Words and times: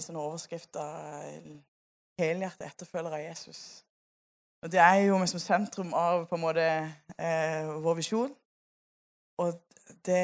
så, 0.00 0.06
sånne 0.06 0.20
overskrifter 0.20 0.80
er 0.80 1.40
liksom 1.40 1.64
'Helhjertet 2.18 2.66
etterfølger 2.66 3.12
av 3.14 3.20
Jesus'. 3.20 3.84
Og 4.62 4.72
Det 4.72 4.80
er 4.80 4.94
jo 4.94 5.26
som 5.26 5.40
sentrum 5.40 5.94
av 5.94 6.26
på 6.26 6.34
en 6.34 6.40
måte 6.40 6.94
eh, 7.18 7.82
vår 7.82 7.94
visjon. 7.94 8.34
Og 9.38 9.52
det, 9.86 10.22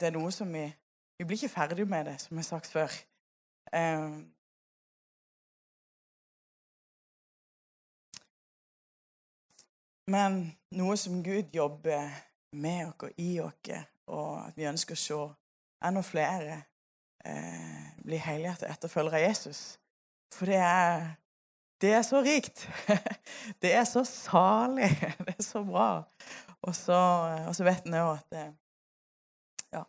det, 0.00 0.06
er 0.06 0.14
noe 0.14 0.30
som 0.30 0.52
vi 0.52 0.72
Vi 1.18 1.24
blir 1.24 1.36
ikke 1.36 1.54
ferdig 1.54 1.88
med 1.88 2.04
det, 2.04 2.20
som 2.20 2.36
jeg 2.36 2.42
har 2.42 2.48
sagt 2.48 2.66
før. 2.72 2.90
Eh, 3.72 4.10
men 10.10 10.58
noe 10.70 10.96
som 10.96 11.22
Gud 11.22 11.54
jobber 11.54 12.08
med 12.52 12.86
oss 12.86 13.02
og 13.02 13.10
i 13.18 13.40
oss, 13.40 13.70
og 14.06 14.46
at 14.46 14.56
vi 14.56 14.66
ønsker 14.66 14.94
å 14.94 15.02
se 15.02 15.20
enda 15.86 16.02
flere 16.02 16.62
eh, 17.26 17.88
bli 18.04 18.18
helhjertet 18.20 18.70
etterfølger 18.70 19.18
av 19.18 19.26
Jesus. 19.26 19.62
For 20.32 20.48
det 20.48 20.60
er 20.62 21.10
det 21.82 21.92
er 21.92 22.02
så 22.06 22.20
rikt. 22.22 22.68
Det 23.62 23.72
er 23.74 23.84
så 23.84 24.04
salig. 24.04 24.90
Det 25.26 25.34
er 25.38 25.42
så 25.42 25.64
bra. 25.66 26.02
Og 26.62 26.74
så, 26.74 26.98
og 27.48 27.56
så 27.56 27.64
vet 27.66 27.86
en 27.86 27.96
òg 27.98 28.12
at 28.20 28.28
det, 28.30 28.42
ja, 29.74 29.82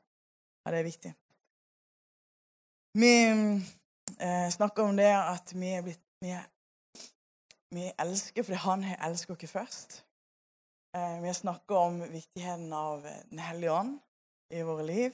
det 0.66 0.80
er 0.80 0.88
viktig. 0.88 1.12
Vi 2.98 3.12
eh, 4.26 4.50
snakker 4.50 4.90
om 4.90 4.98
det 4.98 5.12
at 5.14 5.54
vi 5.54 5.70
er 5.70 5.86
blitt 5.86 6.02
Vi, 6.24 6.34
vi 7.76 7.92
elsker 8.00 8.44
fordi 8.44 8.58
Han 8.64 8.84
har 8.84 9.10
elsket 9.10 9.44
oss 9.44 9.52
først. 9.52 10.06
Eh, 10.96 11.22
vi 11.22 11.28
har 11.28 11.38
snakket 11.38 11.78
om 11.78 12.02
viktigheten 12.02 12.74
av 12.74 13.06
Den 13.30 13.40
hellige 13.40 13.72
ånd 13.72 14.00
i 14.50 14.62
våre 14.62 14.86
liv. 14.86 15.12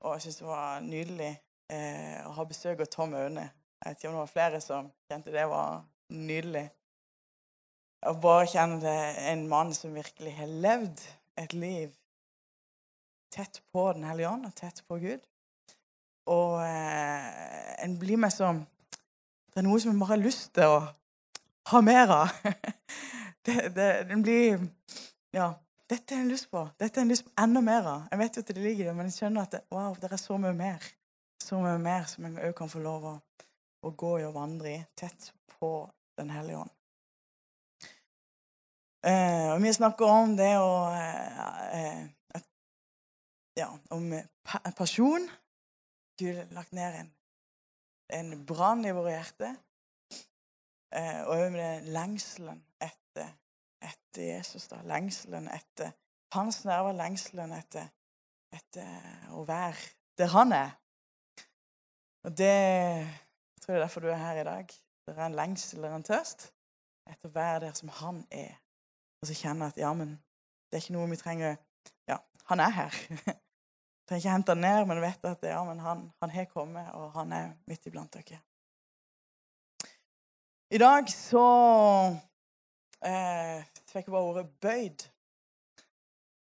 Og 0.00 0.14
jeg 0.14 0.22
syns 0.22 0.36
det 0.36 0.46
var 0.46 0.80
nydelig 0.80 1.32
eh, 1.72 2.18
å 2.26 2.32
ha 2.36 2.44
besøk 2.48 2.82
av 2.84 2.90
Tom 2.92 3.14
Aune. 3.18 3.48
Jeg 3.78 3.92
vet 3.92 4.00
ikke 4.00 4.10
om 4.10 4.16
det 4.16 4.24
var 4.24 4.32
flere 4.32 4.60
som 4.62 4.90
kjente 5.08 5.34
det 5.34 5.46
var 5.50 5.84
nydelig. 6.14 6.66
Å 8.08 8.14
bare 8.22 8.46
kjenne 8.50 8.94
en 9.30 9.46
mann 9.50 9.72
som 9.74 9.94
virkelig 9.94 10.34
har 10.38 10.50
levd 10.64 11.02
et 11.38 11.54
liv 11.54 11.94
tett 13.34 13.60
på 13.72 13.92
Den 13.92 14.06
hellige 14.08 14.30
ånd 14.30 14.46
og 14.48 14.54
tett 14.56 14.82
på 14.88 14.98
Gud. 15.02 15.24
Og 16.28 16.58
eh, 16.62 17.84
en 17.84 17.96
blir 17.98 18.20
med 18.20 18.32
som 18.32 18.64
Det 19.48 19.62
er 19.62 19.66
noe 19.66 19.80
som 19.80 19.90
en 19.90 20.00
bare 20.00 20.14
har 20.14 20.22
lyst 20.22 20.52
til 20.54 20.70
å 20.70 20.82
ha 21.72 21.80
mer 21.82 22.12
av. 22.14 22.34
det, 23.46 23.56
det, 23.76 23.88
den 24.10 24.22
blir 24.22 24.60
Ja. 25.34 25.54
Dette 25.88 26.12
har 26.12 26.20
jeg 26.20 26.34
lyst 26.34 26.50
på. 26.52 26.66
Dette 26.76 27.00
har 27.00 27.06
jeg 27.06 27.14
lyst 27.14 27.24
på 27.24 27.32
enda 27.40 27.62
mer 27.64 27.86
av. 27.88 28.00
Jeg 28.12 28.20
vet 28.20 28.34
jo 28.36 28.42
at 28.44 28.50
det 28.52 28.60
ligger 28.60 28.90
der, 28.90 28.96
men 28.98 29.06
jeg 29.08 29.14
skjønner 29.14 29.46
at 29.46 29.54
det, 29.54 29.60
wow, 29.72 29.94
det 29.96 30.10
er 30.12 30.20
så 30.20 30.36
mye 30.36 30.52
mer. 30.52 30.84
Så 31.42 31.60
mye 31.62 31.78
mer 31.80 32.08
som 32.10 32.26
jeg 32.26 32.50
òg 32.50 32.56
kan 32.58 32.70
få 32.70 32.82
lov 32.84 33.06
å, 33.08 33.14
å 33.86 33.92
gå 33.96 34.18
i 34.20 34.26
og 34.28 34.34
vandre 34.36 34.74
i. 34.74 34.80
Tett 34.98 35.30
på 35.58 35.70
den 36.18 36.32
hellige 36.34 36.64
ånd. 36.64 36.74
Eh, 39.06 39.52
og 39.54 39.62
vi 39.62 39.72
snakker 39.72 40.10
om 40.10 40.34
det 40.38 40.54
å 40.58 40.72
eh, 40.92 41.42
eh 41.78 42.06
Ja, 43.58 43.72
om 43.90 44.12
pasjon. 44.78 45.24
Gud 46.18 46.36
har 46.36 46.52
lagt 46.54 46.72
ned 46.72 46.94
en, 46.94 47.08
en 48.14 48.44
brann 48.46 48.84
i 48.86 48.92
våre 48.94 49.16
hjerter. 49.16 49.56
Eh, 50.94 51.22
og 51.26 51.50
med 51.52 51.58
den 51.58 51.88
lengselen 51.92 52.60
etter, 52.78 53.32
etter 53.82 54.22
Jesus. 54.22 54.68
da, 54.70 54.78
Lengselen 54.86 55.50
etter 55.50 55.90
Hans 56.34 56.60
nerver, 56.68 56.92
lengselen 56.92 57.52
etter, 57.56 57.88
etter 58.52 59.32
å 59.32 59.42
være 59.48 59.90
der 60.20 60.30
han 60.34 60.52
er. 60.52 60.74
Og 62.28 62.38
det 62.38 63.08
tror 63.60 63.72
jeg 63.72 63.78
er 63.78 63.84
derfor 63.86 64.00
du 64.00 64.08
er 64.08 64.16
her 64.16 64.40
i 64.40 64.44
dag. 64.44 64.66
Det 65.06 65.18
er 65.18 65.26
en 65.26 65.34
lengsel 65.34 65.78
eller 65.78 65.94
en 65.96 66.02
tørst 66.04 66.50
etter 67.08 67.30
å 67.30 67.32
være 67.32 67.62
der 67.62 67.78
som 67.78 67.88
han 67.88 68.18
er. 68.28 68.50
Og 69.22 69.30
så 69.30 69.36
kjenne 69.38 69.70
at 69.72 69.78
ja, 69.80 69.94
men 69.96 70.10
det 70.68 70.76
er 70.76 70.82
ikke 70.82 70.96
noe 70.98 71.08
vi 71.08 71.16
trenger 71.16 71.56
Ja, 72.10 72.18
han 72.50 72.60
er 72.60 72.74
her. 72.76 72.98
Trenger 74.04 74.20
ikke 74.20 74.34
hente 74.34 74.52
han 74.52 74.60
ned, 74.60 74.82
men 74.90 75.00
vet 75.00 75.24
at 75.24 75.48
ja, 75.48 75.62
men 75.64 75.80
han, 75.80 76.04
han 76.20 76.36
har 76.36 76.50
kommet, 76.52 76.92
og 76.92 77.16
han 77.16 77.32
er 77.32 77.48
midt 77.64 77.88
iblant 77.88 78.12
dere. 78.12 78.42
I 80.68 80.84
dag 80.84 81.08
så 81.08 81.48
eh, 83.08 83.64
fikk 83.88 84.04
jeg 84.04 84.12
bare 84.12 84.28
ordet 84.34 84.46
'bøyd'. 84.60 85.08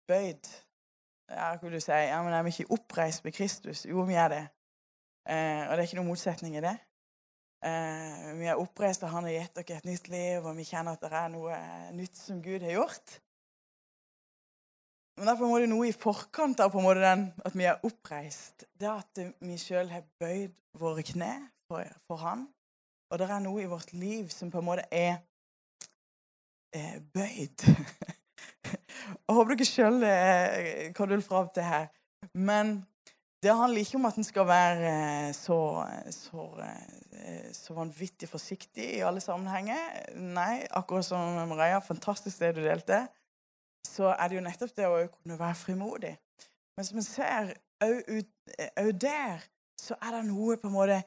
Bøyd. 0.07 0.55
Ja, 1.27 1.51
hva 1.51 1.61
vil 1.67 1.75
du 1.75 1.83
si? 1.83 1.91
Ja, 1.91 2.23
men 2.23 2.33
Er 2.33 2.43
vi 2.47 2.55
ikke 2.55 2.71
oppreist 2.71 3.23
med 3.27 3.35
Kristus? 3.35 3.85
Jo, 3.85 4.07
vi 4.07 4.15
er 4.15 4.27
det. 4.31 4.45
Eh, 5.23 5.63
og 5.67 5.75
det 5.75 5.83
er 5.83 5.87
ikke 5.87 6.01
noen 6.01 6.11
motsetning 6.11 6.57
i 6.57 6.63
det. 6.63 6.75
Eh, 7.63 8.31
vi 8.39 8.47
er 8.51 8.59
oppreist, 8.59 9.05
og 9.05 9.13
han 9.13 9.27
har 9.27 9.37
gitt 9.37 9.59
dere 9.61 9.77
et 9.79 9.87
nytt 9.87 10.09
liv, 10.11 10.43
og 10.43 10.57
vi 10.57 10.65
kjenner 10.67 10.97
at 10.97 11.05
det 11.05 11.13
er 11.15 11.29
noe 11.31 11.59
nytt 11.95 12.19
som 12.19 12.41
Gud 12.43 12.65
har 12.65 12.75
gjort. 12.75 13.19
Men 15.15 15.27
det 15.27 15.33
er 15.33 15.39
på 15.39 15.45
en 15.45 15.53
måte 15.53 15.69
noe 15.69 15.87
i 15.87 15.93
forkant 15.95 16.61
av 16.63 16.73
den, 16.97 17.27
at 17.45 17.55
vi 17.55 17.67
er 17.69 17.83
oppreist. 17.85 18.65
Det 18.73 18.89
er 18.89 19.03
at 19.03 19.21
vi 19.45 19.57
sjøl 19.61 19.91
har 19.93 20.07
bøyd 20.19 20.55
våre 20.81 21.03
kne 21.05 21.33
for, 21.69 21.85
for, 22.07 22.17
Han. 22.17 22.47
Og 23.11 23.19
det 23.21 23.29
er 23.29 23.43
noe 23.45 23.61
i 23.61 23.69
vårt 23.69 23.93
liv 23.93 24.31
som 24.33 24.49
på 24.51 24.59
en 24.59 24.65
måte 24.65 24.87
er 24.89 25.21
eh, 26.73 26.97
bøyd. 27.13 27.63
Jeg 29.13 29.35
håper 29.37 29.53
dere 29.53 29.69
sjøl 29.69 30.07
eh, 30.07 30.89
kan 30.97 31.11
dulre 31.11 31.27
fram 31.27 31.51
til 31.53 31.67
her. 31.67 31.91
Men 32.33 32.79
det 33.43 33.55
handler 33.55 33.83
ikke 33.83 33.99
om 33.99 34.07
at 34.07 34.17
en 34.17 34.27
skal 34.27 34.47
være 34.47 34.91
eh, 34.91 35.33
så, 35.35 35.57
så, 36.11 36.45
eh, 36.63 37.49
så, 37.53 37.73
vanvittig 37.73 38.29
forsiktig 38.29 38.85
i 38.97 39.03
alle 39.03 39.21
sammenhenger. 39.21 40.15
Nei, 40.15 40.63
akkurat 40.71 41.05
som 41.05 41.47
Maria, 41.49 41.79
fantastisk 41.83 42.39
det 42.39 42.55
du 42.55 42.63
delte, 42.63 43.03
så 43.87 44.13
er 44.13 44.27
det 44.27 44.39
jo 44.39 44.45
nettopp 44.45 44.75
det 44.77 44.87
å 44.87 45.01
kunne 45.11 45.39
være 45.39 45.59
frimodig. 45.59 46.13
Men 46.77 46.87
som 46.87 47.01
en 47.01 47.07
ser 47.07 47.53
òg 47.83 48.93
der, 49.01 49.43
så 49.81 49.97
er 49.99 50.15
det 50.15 50.23
noe 50.29 50.55
på 50.57 50.69
en 50.69 50.73
måte 50.77 51.01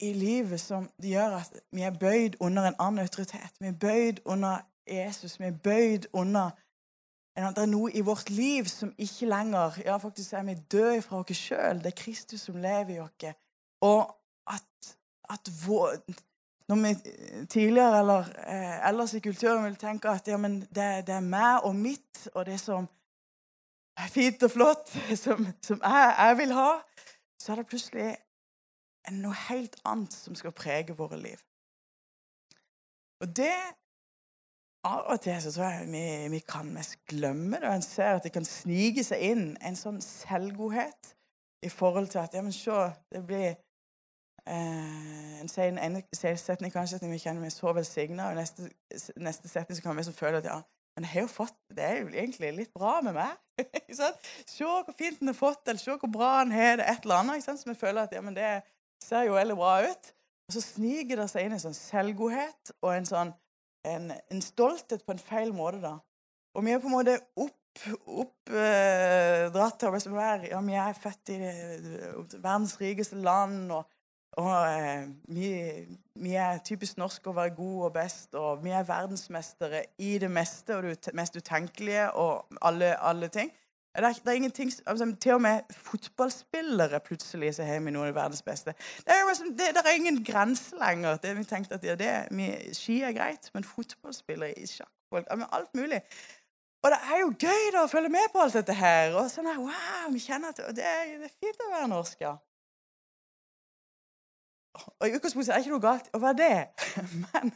i 0.00 0.12
livet 0.16 0.60
som 0.60 0.88
gjør 1.02 1.38
at 1.38 1.60
vi 1.72 1.84
er 1.86 1.96
bøyd 1.96 2.40
under 2.40 2.66
en 2.68 2.78
annen 2.78 3.04
autoritet. 3.04 3.52
Vi 3.60 3.68
er 3.68 3.78
bøyd 3.78 4.22
under 4.24 4.64
Jesus. 4.88 5.38
Vi 5.40 5.46
er 5.46 5.56
bøyd 5.64 6.08
under 6.12 6.50
det 7.48 7.62
er 7.62 7.70
noe 7.70 7.90
i 7.94 8.02
vårt 8.04 8.30
liv 8.30 8.66
som 8.68 8.90
ikke 8.98 9.28
lenger 9.30 9.78
Ja, 9.84 9.96
faktisk 10.02 10.32
er 10.32 10.42
vi 10.48 10.54
døde 10.72 11.02
fra 11.02 11.20
oss 11.22 11.36
sjøl. 11.38 11.78
Det 11.78 11.92
er 11.92 12.02
Kristus 12.02 12.46
som 12.48 12.58
lever 12.60 12.96
i 12.96 13.00
oss. 13.00 13.34
Og 13.80 14.10
at, 14.50 14.94
at 15.30 15.50
vår, 15.66 15.96
når 16.68 16.80
vi 16.82 16.94
tidligere 17.46 18.00
eller 18.00 18.32
eh, 18.46 18.88
ellers 18.88 19.14
i 19.14 19.22
kulturen 19.24 19.64
vil 19.64 19.76
tenke 19.76 20.10
at 20.10 20.28
ja, 20.28 20.36
det, 20.36 20.88
det, 21.06 21.14
er 21.14 21.20
meg 21.24 21.64
og 21.64 21.76
mitt 21.76 22.28
og 22.34 22.46
det 22.46 22.60
som 22.60 22.88
er 23.96 24.08
fint 24.10 24.42
og 24.42 24.50
flott, 24.50 24.92
som, 25.24 25.46
som 25.62 25.80
jeg, 25.82 26.14
jeg, 26.18 26.38
vil 26.38 26.52
ha, 26.56 26.70
så 27.40 27.52
er 27.52 27.62
det 27.62 27.70
plutselig 27.70 28.10
noe 29.16 29.34
helt 29.48 29.78
annet 29.88 30.14
som 30.14 30.36
skal 30.36 30.52
prege 30.52 30.96
våre 30.96 31.18
liv. 31.20 31.40
Og 33.20 33.36
det 33.36 33.54
av 34.84 35.10
og 35.12 35.20
til 35.20 35.42
så 35.42 35.52
tror 35.52 35.64
jeg 35.74 35.88
vi, 35.92 36.04
vi 36.32 36.38
kan 36.48 36.68
mest 36.72 36.96
glemme 37.08 37.60
det. 37.60 37.68
Og 37.68 37.74
en 37.74 37.84
ser 37.84 38.16
at 38.16 38.24
det 38.24 38.32
kan 38.32 38.46
snike 38.46 39.04
seg 39.04 39.24
inn 39.32 39.44
en 39.66 39.76
sånn 39.76 40.00
selvgodhet 40.04 41.14
i 41.66 41.68
forhold 41.68 42.08
til 42.12 42.22
at 42.22 42.34
Ja, 42.34 42.42
men 42.42 42.54
se, 42.56 42.76
det 43.12 43.20
blir 43.26 43.48
eh, 43.50 45.40
En 45.40 45.48
sier 45.48 45.68
en 45.68 45.80
ene 45.80 46.02
setning 46.12 46.72
kanskje 46.72 47.00
at 47.00 47.08
vi 47.08 47.20
kjenner 47.20 47.44
vi 47.44 47.52
så 47.52 47.72
velsigna, 47.76 48.30
og 48.30 48.40
neste, 48.40 48.70
neste 49.16 49.48
setning 49.48 49.76
så 49.76 49.84
kan 49.84 49.98
vi 49.98 50.04
føle 50.16 50.40
at 50.40 50.48
ja, 50.48 50.60
men 50.96 51.06
jeg 51.06 51.12
har 51.12 51.26
jo 51.26 51.32
fått 51.32 51.58
Det 51.76 51.84
er 51.84 52.00
jo 52.00 52.08
egentlig 52.08 52.54
litt 52.56 52.72
bra 52.72 52.98
med 53.04 53.14
meg. 53.16 53.36
se 53.98 54.64
hvor 54.64 54.96
fint 54.96 55.20
han 55.20 55.32
har 55.32 55.36
fått 55.36 55.62
det, 55.64 55.74
eller 55.74 55.84
se 55.84 55.98
hvor 56.00 56.12
bra 56.12 56.32
han 56.38 56.52
har 56.52 56.80
det, 56.80 56.88
et 56.88 57.04
eller 57.04 57.20
annet. 57.20 57.40
Ikke 57.40 57.50
sant? 57.50 57.60
Så 57.60 57.70
vi 57.70 57.78
føler 57.78 58.02
at 58.02 58.16
ja, 58.16 58.24
men 58.24 58.36
det 58.36 58.50
ser 59.04 59.28
jo 59.28 59.36
veldig 59.36 59.56
bra 59.60 59.74
ut. 59.86 60.10
Og 60.48 60.56
så 60.56 60.64
sniker 60.64 61.20
det 61.22 61.28
seg 61.30 61.46
inn 61.46 61.54
en 61.54 61.62
sånn 61.62 61.76
selvgodhet 61.76 62.72
og 62.80 62.90
en 62.94 63.08
sånn 63.08 63.32
en, 63.88 64.10
en, 64.12 64.42
stolthet 64.42 65.04
på 65.06 65.16
en 65.16 65.22
feil 65.22 65.54
måte, 65.56 65.80
da. 65.82 65.96
Og 66.54 66.64
vi 66.66 66.74
er 66.74 66.82
på 66.82 66.90
en 66.90 66.96
måte 66.98 67.18
oppdratt 67.36 67.58
opp, 68.10 68.50
uh, 68.50 69.70
til 69.78 69.88
å 70.10 70.16
være 70.16 70.50
Ja, 70.50 70.60
vi 70.64 70.74
er 70.74 70.98
født 70.98 71.32
i 71.34 71.38
uh, 71.38 72.36
verdens 72.42 72.76
rikeste 72.80 73.16
land, 73.22 73.70
og, 73.72 73.86
og 74.40 74.50
eh, 74.66 75.06
vi, 75.30 75.50
vi, 76.14 76.34
er 76.34 76.60
typisk 76.66 76.98
norske 76.98 77.30
å 77.30 77.36
være 77.36 77.54
gode 77.54 77.88
og 77.88 77.94
best, 77.94 78.34
og 78.34 78.62
vi 78.64 78.74
er 78.74 78.86
verdensmestere 78.86 79.84
i 79.98 80.16
det 80.22 80.30
meste 80.30 80.76
og 80.76 80.86
det 80.86 81.14
mest 81.18 81.36
utenkelige 81.36 82.10
og 82.18 82.60
alle, 82.62 82.94
alle 82.98 83.28
ting. 83.28 83.50
Det 83.90 84.04
er, 84.04 84.12
det 84.12 84.30
er 84.30 84.38
ingenting, 84.38 84.72
altså, 84.86 85.16
Til 85.20 85.32
og 85.32 85.40
med 85.42 85.60
fotballspillere 85.70 87.00
plutselig 87.00 87.54
så 87.54 87.64
har 87.66 87.80
vi 87.80 87.90
noen 87.90 88.12
av 88.12 88.14
verdens 88.14 88.42
beste. 88.42 88.74
Det 89.06 89.14
er, 89.14 89.24
liksom, 89.28 89.48
det, 89.58 89.72
det 89.74 89.82
er 89.82 89.96
ingen 89.98 90.20
grense 90.24 90.76
lenger. 90.78 91.16
Det, 91.16 91.32
vi 91.38 91.44
tenkte 91.44 91.74
at 91.74 91.84
ja, 91.84 91.96
det, 91.98 92.12
vi, 92.30 92.50
Ski 92.76 93.00
er 93.02 93.16
greit, 93.16 93.50
men 93.54 93.66
fotballspillere 93.66 94.54
i 94.58 94.66
sjakkfolk 94.70 95.26
ja, 95.26 95.48
Alt 95.58 95.74
mulig. 95.74 95.98
Og 96.82 96.90
det 96.94 97.00
er 97.12 97.18
jo 97.20 97.32
gøy 97.34 97.66
da 97.74 97.82
å 97.84 97.90
følge 97.90 98.12
med 98.14 98.30
på 98.32 98.40
alt 98.40 98.54
dette 98.56 98.76
her. 98.78 99.16
Og 99.18 99.26
sånn 99.32 99.50
wow, 99.50 100.06
vi 100.14 100.22
kjenner 100.22 100.54
at 100.54 100.62
det 100.76 100.86
er, 100.86 101.16
det 101.20 101.28
er 101.28 101.34
fint 101.34 101.66
å 101.66 101.72
være 101.74 101.90
norsk, 101.90 102.22
ja. 102.24 102.36
Og 105.00 105.08
i 105.08 105.16
utgangspunktet 105.18 105.50
er 105.50 105.58
det 105.58 105.66
ikke 105.66 105.74
noe 105.74 105.84
galt 105.84 106.12
å 106.14 106.22
være 106.22 106.38
det. 106.38 106.54
Men, 107.26 107.52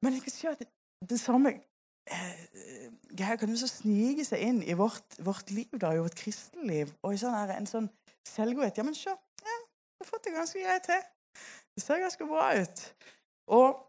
men 0.00 0.14
jeg 0.16 0.22
kan 0.24 0.32
si 0.32 0.46
at 0.48 0.62
det 1.10 1.18
samme 1.20 1.50
eh, 2.10 2.90
Geir 3.18 3.38
kan 3.40 3.56
så 3.58 3.68
snike 3.68 4.24
seg 4.24 4.42
inn 4.46 4.60
i 4.62 4.76
vårt, 4.78 5.18
vårt 5.24 5.50
liv, 5.50 5.70
da, 5.74 5.92
i 5.94 6.02
vårt 6.02 6.18
kristenliv. 6.18 6.92
Og 7.02 7.14
i 7.14 7.20
sånn 7.20 7.34
her, 7.34 7.54
en 7.56 7.68
sånn 7.68 7.88
selvgodhet. 8.28 8.78
Ja, 8.78 8.86
men 8.86 8.96
se, 8.96 9.10
ja, 9.10 9.56
jeg 9.56 10.04
har 10.04 10.10
fått 10.10 10.26
det 10.26 10.36
ganske 10.36 10.62
greit 10.64 10.86
til. 10.88 11.02
Det 11.74 11.84
ser 11.84 12.02
ganske 12.02 12.26
bra 12.28 12.46
ut. 12.60 12.84
Og, 13.56 13.82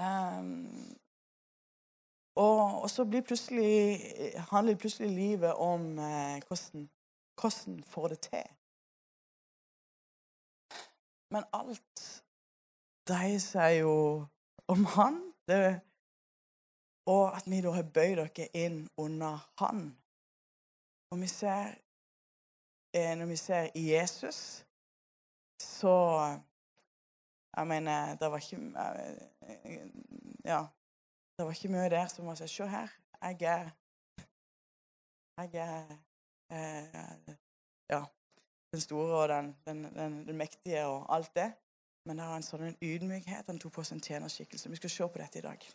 um, 0.00 0.52
og, 2.38 2.60
og, 2.82 2.88
så 2.92 3.06
plutselig, 3.08 3.74
handler 4.52 4.78
plutselig 4.78 5.10
livet 5.10 5.54
om 5.54 5.90
eh, 5.98 6.38
hvordan, 6.46 6.88
hvordan 7.40 7.82
får 7.84 8.08
det 8.14 8.20
til. 8.28 8.46
Men 11.34 11.44
alt 11.52 12.04
dreier 13.08 13.40
seg 13.42 13.80
jo 13.80 13.94
om 14.68 14.84
han. 14.96 15.20
Det, 15.48 15.80
og 17.08 17.36
at 17.36 17.46
vi 17.50 17.60
da 17.64 17.72
har 17.72 17.86
bøyd 17.94 18.18
dere 18.20 18.48
inn 18.56 18.82
under 19.00 19.40
han. 19.62 19.86
Og 21.10 21.20
vi 21.22 21.28
ser, 21.32 21.78
eh, 22.94 23.14
når 23.18 23.26
vi 23.32 23.36
ser 23.36 23.70
i 23.74 23.88
Jesus, 23.92 24.64
så 25.60 25.96
Jeg 27.56 27.66
mener, 27.66 28.14
det 28.16 28.30
var 28.30 28.38
ikke 28.38 28.56
eh, 29.48 29.86
Ja. 30.44 30.66
Det 31.38 31.46
var 31.46 31.50
ikke 31.50 31.68
mye 31.68 31.88
der 31.90 32.06
som 32.06 32.26
var 32.26 32.34
sånn 32.34 32.48
Se 32.48 32.66
her, 32.66 32.92
jeg 33.22 33.42
er 33.42 33.70
Jeg 35.38 35.54
er 35.54 35.96
eh, 36.52 37.34
Ja 37.90 38.04
den 38.72 38.80
store 38.80 39.22
og 39.22 39.28
den, 39.28 39.56
den, 39.66 39.84
den, 39.84 40.26
den, 40.26 40.36
mektige 40.36 40.86
og 40.86 41.14
alt 41.14 41.34
det. 41.34 41.52
Men 42.04 42.18
det 42.18 42.26
var 42.26 42.36
en 42.36 42.46
sånn 42.46 42.76
ydmykhet. 42.82 43.46
Han 43.46 43.60
tok 43.60 43.72
på 43.78 43.84
seg 43.84 43.98
en 43.98 44.04
tjenerskikkelse. 44.04 44.70
Vi 44.72 44.80
skal 44.80 44.90
se 44.90 45.08
på 45.08 45.20
dette 45.20 45.40
i 45.40 45.44
dag. 45.44 45.68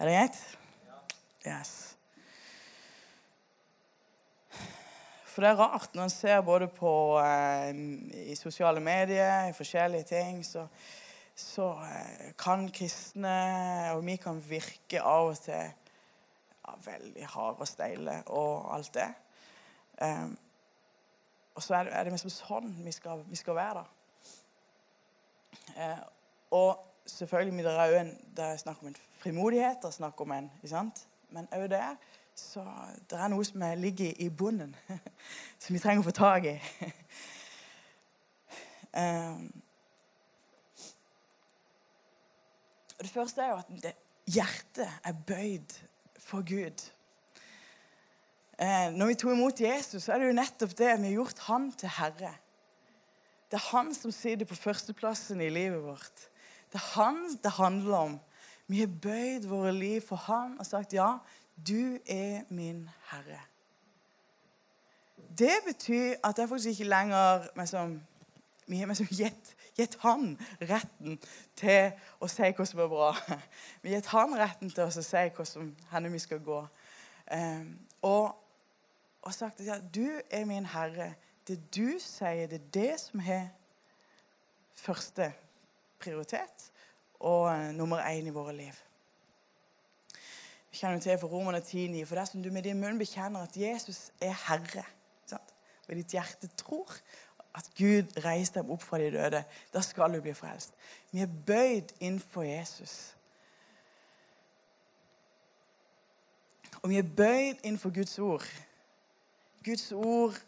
Er 0.00 0.06
det 0.06 0.14
greit? 0.14 0.36
Yes. 1.46 1.96
For 5.24 5.44
det 5.44 5.50
er 5.50 5.58
rart 5.60 5.92
når 5.94 6.06
en 6.06 6.12
ser 6.14 6.40
både 6.40 6.70
på 6.72 6.92
eh, 7.20 7.68
i 8.32 8.34
sosiale 8.34 8.80
medier, 8.80 9.50
i 9.50 9.52
forskjellige 9.52 10.08
ting, 10.08 10.40
så, 10.46 10.64
så 11.36 11.68
eh, 11.84 12.32
kan 12.40 12.64
kristne 12.72 13.36
og 13.92 14.00
vi 14.08 14.16
kan 14.16 14.40
virke 14.40 15.04
av 15.04 15.34
og 15.34 15.38
til 15.44 15.68
ja, 15.68 16.76
veldig 16.88 17.28
harde 17.36 17.60
og 17.60 17.68
steile 17.68 18.22
og 18.32 18.74
alt 18.78 18.94
det. 18.96 19.08
Eh, 20.00 20.28
og 21.54 21.62
så 21.62 21.76
er 21.76 21.90
det, 21.90 21.92
er 21.92 22.08
det 22.08 22.16
liksom 22.16 22.38
sånn 22.38 22.72
vi 22.86 22.96
skal, 22.96 23.28
vi 23.28 23.36
skal 23.36 23.60
være, 23.60 23.84
da. 23.84 24.38
Eh, 25.76 26.06
og 26.56 26.89
selvfølgelig 27.18 27.64
det 27.64 27.72
er, 27.72 28.00
en, 28.00 28.14
det 28.36 28.44
er 28.44 28.60
snakk 28.60 28.82
om 28.82 28.88
en 28.88 28.96
frimodighet, 29.20 29.76
det 29.82 29.90
er 29.90 29.98
snakk 29.98 30.20
om 30.20 30.32
en 30.32 30.50
ikke 30.60 30.72
sant? 30.72 31.06
Men 31.30 31.48
òg 31.54 31.68
der 31.70 31.94
så 32.40 32.62
det 33.10 33.18
er 33.18 33.28
noe 33.28 33.44
som 33.44 33.62
ligger 33.76 34.14
i 34.16 34.30
bunnen, 34.32 34.76
som 35.60 35.74
vi 35.74 35.80
trenger 35.82 36.00
å 36.00 36.06
få 36.06 36.14
tak 36.16 36.46
i. 36.48 36.54
um, 39.02 39.50
Det 43.00 43.08
første 43.08 43.40
er 43.40 43.48
jo 43.48 43.60
at 43.62 43.94
hjertet 44.28 44.88
er 45.08 45.20
bøyd 45.26 45.72
for 46.20 46.44
Gud. 46.44 46.82
Eh, 48.60 48.90
når 48.92 49.08
vi 49.08 49.14
tok 49.22 49.32
imot 49.32 49.60
Jesus, 49.60 50.04
så 50.04 50.12
er 50.12 50.20
det 50.20 50.28
jo 50.28 50.36
nettopp 50.36 50.74
det 50.76 50.90
vi 50.98 51.08
har 51.08 51.14
gjort 51.14 51.38
han 51.46 51.70
til 51.80 51.94
herre. 51.96 52.34
Det 53.48 53.56
er 53.56 53.70
han 53.70 53.94
som 53.96 54.12
sitter 54.12 54.44
på 54.46 54.58
førsteplassen 54.58 55.40
i 55.40 55.48
livet 55.48 55.80
vårt. 55.82 56.26
Det 56.72 56.78
er 56.78 56.88
han 56.94 57.38
det 57.42 57.52
handler 57.58 57.96
om. 57.96 58.18
Vi 58.66 58.80
har 58.80 58.90
bøyd 59.02 59.46
våre 59.50 59.72
liv 59.74 60.00
for 60.06 60.16
han 60.16 60.58
og 60.58 60.66
sagt 60.66 60.94
ja, 60.94 61.16
du 61.68 61.98
er 62.06 62.42
min 62.48 62.88
herre. 63.10 63.40
Det 65.38 65.56
betyr 65.66 66.14
at 66.24 66.38
er 66.38 66.46
faktisk 66.46 66.68
ikke 66.68 66.90
lenger 66.90 67.48
Vi 68.66 68.78
har 68.78 68.86
liksom 68.86 69.06
gitt 69.76 69.96
han 70.02 70.38
retten 70.60 71.18
til 71.56 71.92
å 72.20 72.28
si 72.28 72.50
hva 72.54 72.66
som 72.66 72.80
er 72.84 72.90
bra. 72.90 73.10
Vi 73.82 73.90
har 73.90 73.98
gitt 74.00 74.12
han 74.12 74.36
retten 74.38 74.70
til 74.70 74.84
å 74.84 74.90
si 75.02 75.24
hvordan 75.34 76.12
vi 76.12 76.18
skal 76.18 76.42
gå. 76.44 76.60
Um, 77.30 77.78
og 78.02 78.36
og 79.22 79.34
sagt 79.34 79.60
at 79.60 79.66
ja, 79.66 79.74
du 79.94 80.20
er 80.30 80.44
min 80.44 80.66
herre. 80.66 81.14
Det 81.48 81.74
du 81.74 81.98
sier, 81.98 82.46
det 82.46 82.60
er 82.60 82.70
det 82.74 83.00
som 83.00 83.20
har 83.20 83.48
første 84.74 85.32
prioritet 86.00 86.70
og 87.20 87.50
uh, 87.50 87.70
nummer 87.76 88.02
én 88.08 88.26
i 88.26 88.34
våre 88.34 88.56
liv. 88.56 88.76
Vi 90.70 90.78
kjenner 90.78 91.00
til 91.00 91.18
for 91.18 91.28
Romerne 91.28 91.58
10,9. 91.58 92.04
For 92.06 92.14
dersom 92.14 92.42
du 92.42 92.50
med 92.50 92.62
din 92.62 92.80
munn 92.80 92.98
bekjenner 92.98 93.42
at 93.42 93.56
Jesus 93.56 94.12
er 94.20 94.34
Herre, 94.46 94.84
sant? 95.26 95.54
og 95.88 95.96
ditt 95.98 96.12
hjerte 96.14 96.48
tror 96.56 96.92
at 97.54 97.70
Gud 97.78 98.12
reiste 98.24 98.60
dem 98.60 98.70
opp 98.70 98.82
fra 98.82 98.98
de 98.98 99.10
døde, 99.10 99.44
da 99.74 99.80
skal 99.82 100.14
du 100.14 100.20
bli 100.22 100.34
frelst. 100.34 100.74
Vi 101.10 101.20
er 101.20 101.32
bøyd 101.46 101.90
innenfor 102.00 102.42
Jesus. 102.42 103.16
Og 106.82 106.88
vi 106.90 106.98
er 106.98 107.02
bøyd 107.16 107.64
innenfor 107.64 107.94
Guds 107.94 108.18
ord. 108.18 108.46
Guds 109.64 109.92
ord 109.92 110.38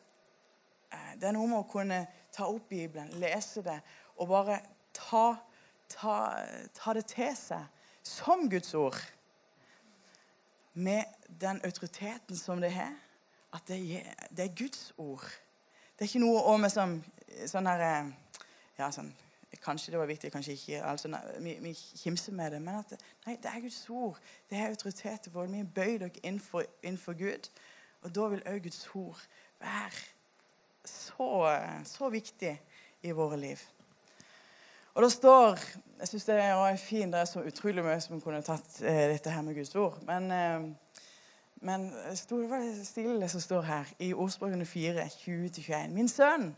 eh, 0.92 1.12
Det 1.20 1.28
er 1.28 1.34
noe 1.34 1.48
med 1.50 1.58
å 1.58 1.68
kunne 1.68 2.06
ta 2.32 2.46
opp 2.46 2.70
Bibelen, 2.70 3.10
lese 3.20 3.60
det 3.66 3.80
og 4.16 4.28
bare 4.28 4.60
ta, 4.94 5.36
ta, 5.88 6.16
ta 6.74 6.94
det 6.96 7.06
til 7.10 7.34
seg 7.36 7.66
som 8.02 8.48
Guds 8.50 8.74
ord. 8.74 8.98
Med 10.74 11.04
den 11.40 11.60
autoriteten 11.64 12.36
som 12.36 12.60
det 12.60 12.72
har. 12.72 12.94
At 13.52 13.68
det, 13.68 14.02
det, 14.30 14.44
er 14.44 14.54
Guds 14.56 14.92
ord. 14.96 15.24
Det 15.98 16.06
er 16.06 16.08
ikke 16.08 16.22
noe 16.24 16.40
om 16.48 16.64
som 16.72 16.94
sånn 17.46 17.68
her 17.68 17.82
eh, 17.84 18.14
ja, 18.78 18.88
sånn, 18.92 19.12
Kanskje 19.62 19.92
det 19.92 19.98
var 20.00 20.08
viktig, 20.08 20.30
kanskje 20.32 20.54
ikke. 20.56 20.78
Altså, 20.88 21.10
vi, 21.44 21.52
vi 21.60 21.74
kimser 21.74 22.32
med 22.32 22.54
det. 22.54 22.62
Men 22.64 22.78
at 22.80 22.94
nei, 23.26 23.36
det 23.36 23.50
er 23.50 23.60
Guds 23.60 23.82
ord. 23.92 24.16
Det 24.50 24.58
er 24.58 24.72
autoritet. 24.72 25.28
Vi 25.28 25.60
bøyer 25.74 25.98
dere 26.00 26.22
innenfor, 26.22 26.64
innenfor 26.82 27.18
Gud. 27.20 27.50
Og 28.02 28.14
da 28.16 28.30
vil 28.32 28.42
òg 28.48 28.62
Guds 28.64 28.88
ord 28.94 29.20
være 29.60 30.00
så, 30.88 31.28
så, 31.84 32.08
viktig 32.10 32.56
i 33.02 33.12
våre 33.14 33.38
liv. 33.38 33.60
Og 34.94 35.02
det 35.02 35.12
står 35.12 35.58
Jeg 36.02 36.08
syns 36.10 36.24
det 36.26 36.36
er 36.42 36.76
fint, 36.76 37.12
det 37.12 37.20
er 37.20 37.28
så 37.30 37.40
utrolig 37.46 37.84
mye 37.84 38.00
som 38.02 38.20
kunne 38.20 38.42
tatt 38.42 38.80
eh, 38.82 39.04
dette 39.12 39.30
her 39.30 39.44
med 39.46 39.54
Guds 39.54 39.70
ord. 39.78 40.00
Men, 40.02 40.24
eh, 40.34 40.64
men 41.62 41.84
stod, 42.18 42.42
det 42.42 42.50
var 42.50 42.64
stille 42.84 43.28
som 43.30 43.40
står 43.40 43.62
her 43.62 43.92
i 44.02 44.08
Ordspråkene 44.10 44.66
4, 44.66 45.04
20-21. 45.22 45.94
Min 45.94 46.10
sønn, 46.10 46.48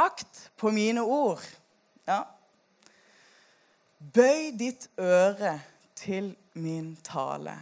akt 0.00 0.46
på 0.56 0.72
mine 0.72 1.04
ord. 1.04 1.44
Ja. 2.08 2.22
Bøy 4.00 4.48
ditt 4.56 4.88
øre 4.96 5.58
til 5.94 6.32
min 6.56 6.94
tale. 7.04 7.58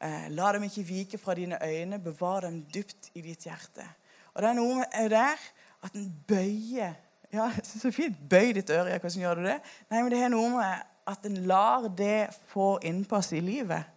Eh, 0.00 0.28
la 0.32 0.56
dem 0.56 0.64
ikke 0.64 0.88
vike 0.88 1.20
fra 1.20 1.36
dine 1.36 1.60
øyne, 1.60 2.00
bevar 2.00 2.48
dem 2.48 2.62
dypt 2.72 3.12
i 3.12 3.20
ditt 3.20 3.44
hjerte. 3.44 3.84
Og 4.32 4.40
det 4.42 4.48
er 4.48 4.56
noe 4.56 5.08
der 5.12 5.48
at 5.84 5.92
en 5.92 6.08
bøyer 6.24 6.96
Ja, 7.32 7.50
så 7.64 7.90
fint. 7.90 8.18
Bøy 8.30 8.52
ditt 8.52 8.70
øre. 8.70 8.98
Hvordan 8.98 9.20
gjør 9.20 9.40
du 9.40 9.46
det? 9.46 9.60
Nei, 9.90 10.02
men 10.02 10.12
Det 10.12 10.20
er 10.20 10.32
noe 10.32 10.50
med 10.52 10.88
at 11.08 11.26
en 11.26 11.36
lar 11.48 11.88
det 11.88 12.28
få 12.52 12.76
innpass 12.84 13.32
i 13.32 13.40
livet, 13.42 13.88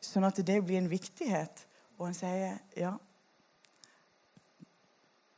sånn 0.00 0.24
at 0.24 0.38
det 0.46 0.60
blir 0.64 0.78
en 0.78 0.90
viktighet. 0.90 1.66
Og 1.98 2.08
en 2.08 2.16
sier 2.16 2.56
ja. 2.76 2.94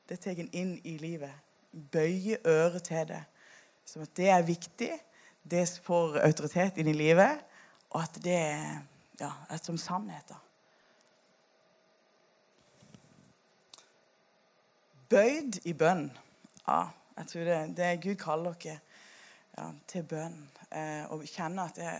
Det 0.08 0.20
tar 0.20 0.38
en 0.40 0.50
inn 0.52 0.76
i 0.84 0.96
livet. 1.00 1.32
Bøye 1.72 2.38
øret 2.46 2.82
til 2.82 3.08
det. 3.08 3.22
Som 3.84 4.04
at 4.04 4.14
det 4.16 4.28
er 4.32 4.44
viktig. 4.44 4.92
Det 5.42 5.64
får 5.84 6.20
autoritet 6.24 6.78
inn 6.78 6.88
i 6.88 6.96
livet. 6.96 7.40
Og 7.90 8.02
at 8.02 8.20
det 8.24 8.36
er 8.36 8.78
ja, 9.20 9.32
et 9.52 9.64
som 9.64 9.78
sannheter. 9.80 10.40
Bøyd 15.08 15.60
i 15.64 15.72
bønn. 15.72 16.08
Ja, 16.66 16.88
jeg 17.18 17.26
tror 17.26 17.48
det, 17.48 17.76
det 17.76 18.02
Gud 18.02 18.14
kaller 18.20 18.54
dere 18.62 18.78
ja, 19.58 19.70
til 19.90 20.04
bønn. 20.06 20.36
Eh, 20.70 21.04
og 21.10 21.24
kjenne 21.26 21.64
at 21.64 21.78
det 21.78 21.94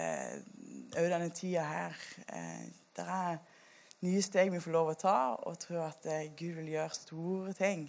eh, 0.00 0.38
òg 0.98 1.10
denne 1.10 1.32
tida 1.34 1.64
her 1.66 1.98
eh, 2.28 2.64
Det 2.94 3.04
er 3.04 3.40
nye 4.04 4.22
steg 4.22 4.52
vi 4.52 4.62
får 4.62 4.74
lov 4.74 4.92
å 4.92 4.96
ta, 4.98 5.18
og 5.48 5.58
tror 5.60 5.88
at 5.88 6.06
eh, 6.10 6.30
Gud 6.38 6.60
vil 6.60 6.72
gjøre 6.76 6.96
store 6.96 7.54
ting. 7.58 7.88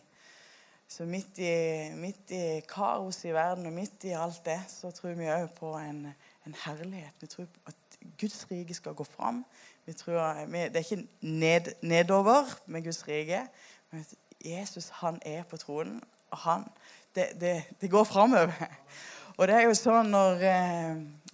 Så 0.87 1.05
midt 1.09 1.39
i, 1.41 1.53
midt 1.97 2.31
i 2.35 2.61
kaos 2.69 3.23
i 3.25 3.33
verden 3.33 3.65
og 3.69 3.73
midt 3.73 4.05
i 4.05 4.13
alt 4.17 4.43
det, 4.45 4.59
så 4.69 4.91
tror 4.93 5.15
vi 5.17 5.29
òg 5.33 5.47
på 5.57 5.71
en, 5.79 6.03
en 6.45 6.57
herlighet. 6.65 7.15
Vi 7.21 7.29
tror 7.31 7.47
at 7.65 7.97
Guds 8.19 8.45
rike 8.51 8.73
skal 8.77 8.93
gå 8.93 9.03
fram. 9.03 9.43
Tror, 9.97 10.45
det 10.49 10.75
er 10.75 10.83
ikke 10.83 11.07
ned, 11.21 11.71
nedover 11.81 12.49
med 12.65 12.83
Guds 12.83 13.07
rike. 13.07 13.47
Men 13.91 14.05
at 14.05 14.13
Jesus 14.45 14.89
han 15.01 15.19
er 15.25 15.43
på 15.43 15.57
tronen. 15.57 16.03
Han. 16.31 16.67
Det, 17.15 17.29
det, 17.39 17.63
det 17.81 17.91
går 17.91 18.03
framover. 18.03 18.53
Og 19.37 19.47
det 19.47 19.55
er 19.55 19.65
jo 19.67 19.75
sånn 19.75 20.11
når 20.13 20.43
eh, 20.47 20.91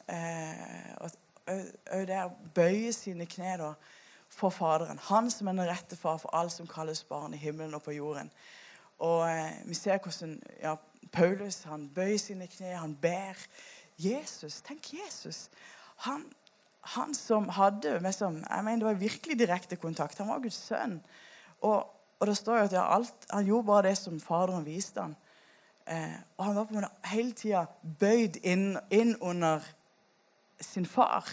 eh, 0.08 2.06
det 2.08 2.22
å 2.24 2.32
bøye 2.56 2.94
sine 2.96 3.28
kne 3.30 3.58
da, 3.62 3.72
for 4.32 4.54
Faderen. 4.54 5.02
Han 5.10 5.30
som 5.34 5.50
er 5.52 5.58
den 5.60 5.70
rette 5.70 5.98
far 6.00 6.18
for 6.22 6.34
alt 6.38 6.54
som 6.56 6.70
kalles 6.70 7.04
barn 7.06 7.36
i 7.36 7.42
himmelen 7.42 7.76
og 7.78 7.84
på 7.86 7.96
jorden. 7.98 8.32
Og 9.02 9.26
eh, 9.30 9.62
Vi 9.68 9.78
ser 9.78 10.02
hvordan 10.02 10.38
ja, 10.62 10.76
Paulus 11.12 11.64
han 11.70 11.90
bøyer 11.94 12.20
sine 12.22 12.48
kne, 12.50 12.76
han 12.78 12.96
ber. 12.96 13.38
Jesus, 14.02 14.62
tenk 14.66 14.94
Jesus. 14.94 15.50
Han, 16.08 16.24
han 16.96 17.14
som 17.14 17.50
hadde 17.54 18.00
som, 18.14 18.40
jeg 18.42 18.64
mener 18.66 18.80
Det 18.80 18.88
var 18.88 19.02
virkelig 19.02 19.40
direkte 19.40 19.76
kontakt. 19.76 20.18
Han 20.18 20.32
var 20.32 20.42
Guds 20.42 20.58
sønn. 20.58 21.02
Og, 21.62 21.86
og 22.22 22.28
det 22.28 22.38
står 22.38 22.58
jo 22.58 22.64
at 22.70 22.74
ja, 22.78 22.84
alt, 22.96 23.26
han 23.34 23.46
gjorde 23.46 23.66
bare 23.66 23.88
det 23.90 23.98
som 23.98 24.20
Faderen 24.22 24.66
viste 24.66 25.02
han. 25.02 25.16
Eh, 25.90 26.18
og 26.38 26.46
han 26.46 26.56
var 26.56 26.64
på 26.64 26.76
en 26.76 26.78
måte 26.82 27.10
hele 27.10 27.34
tida 27.34 27.64
bøyd 28.00 28.38
inn, 28.46 28.78
inn, 28.94 29.16
under 29.22 29.66
sin 30.62 30.86
far, 30.86 31.26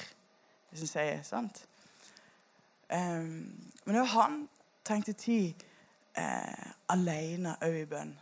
hvis 0.70 0.86
en 0.86 0.92
sier 0.94 1.20
sant? 1.28 1.60
Eh, 2.88 3.20
men 3.84 4.00
òg 4.00 4.08
han 4.14 4.40
trengte 4.88 5.12
tid 5.12 5.60
eh, 6.16 6.72
alene 6.88 7.58
òg 7.60 7.76
i 7.82 7.84
bønn. 7.92 8.16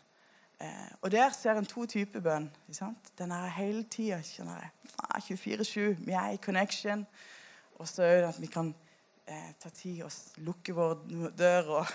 Eh, 0.58 0.90
og 1.06 1.14
der 1.14 1.30
ser 1.30 1.54
en 1.54 1.70
to 1.70 1.86
typer 1.86 2.20
bønn. 2.20 2.50
Sant? 2.74 3.14
Den 3.18 3.30
er 3.30 3.46
hele 3.60 3.84
tida 3.86 4.18
24-7. 4.18 5.80
Vi 6.02 6.12
er 6.12 6.34
i 6.34 6.42
connection. 6.42 7.06
Og 7.78 7.88
så 7.88 8.02
er 8.02 8.20
det 8.24 8.28
at 8.34 8.40
vi 8.40 8.50
kan 8.50 8.74
eh, 9.26 9.52
ta 9.62 9.70
tid 9.70 10.02
og 10.02 10.12
lukke 10.42 10.74
vår 10.74 11.04
dør 11.38 11.76
og, 11.78 11.86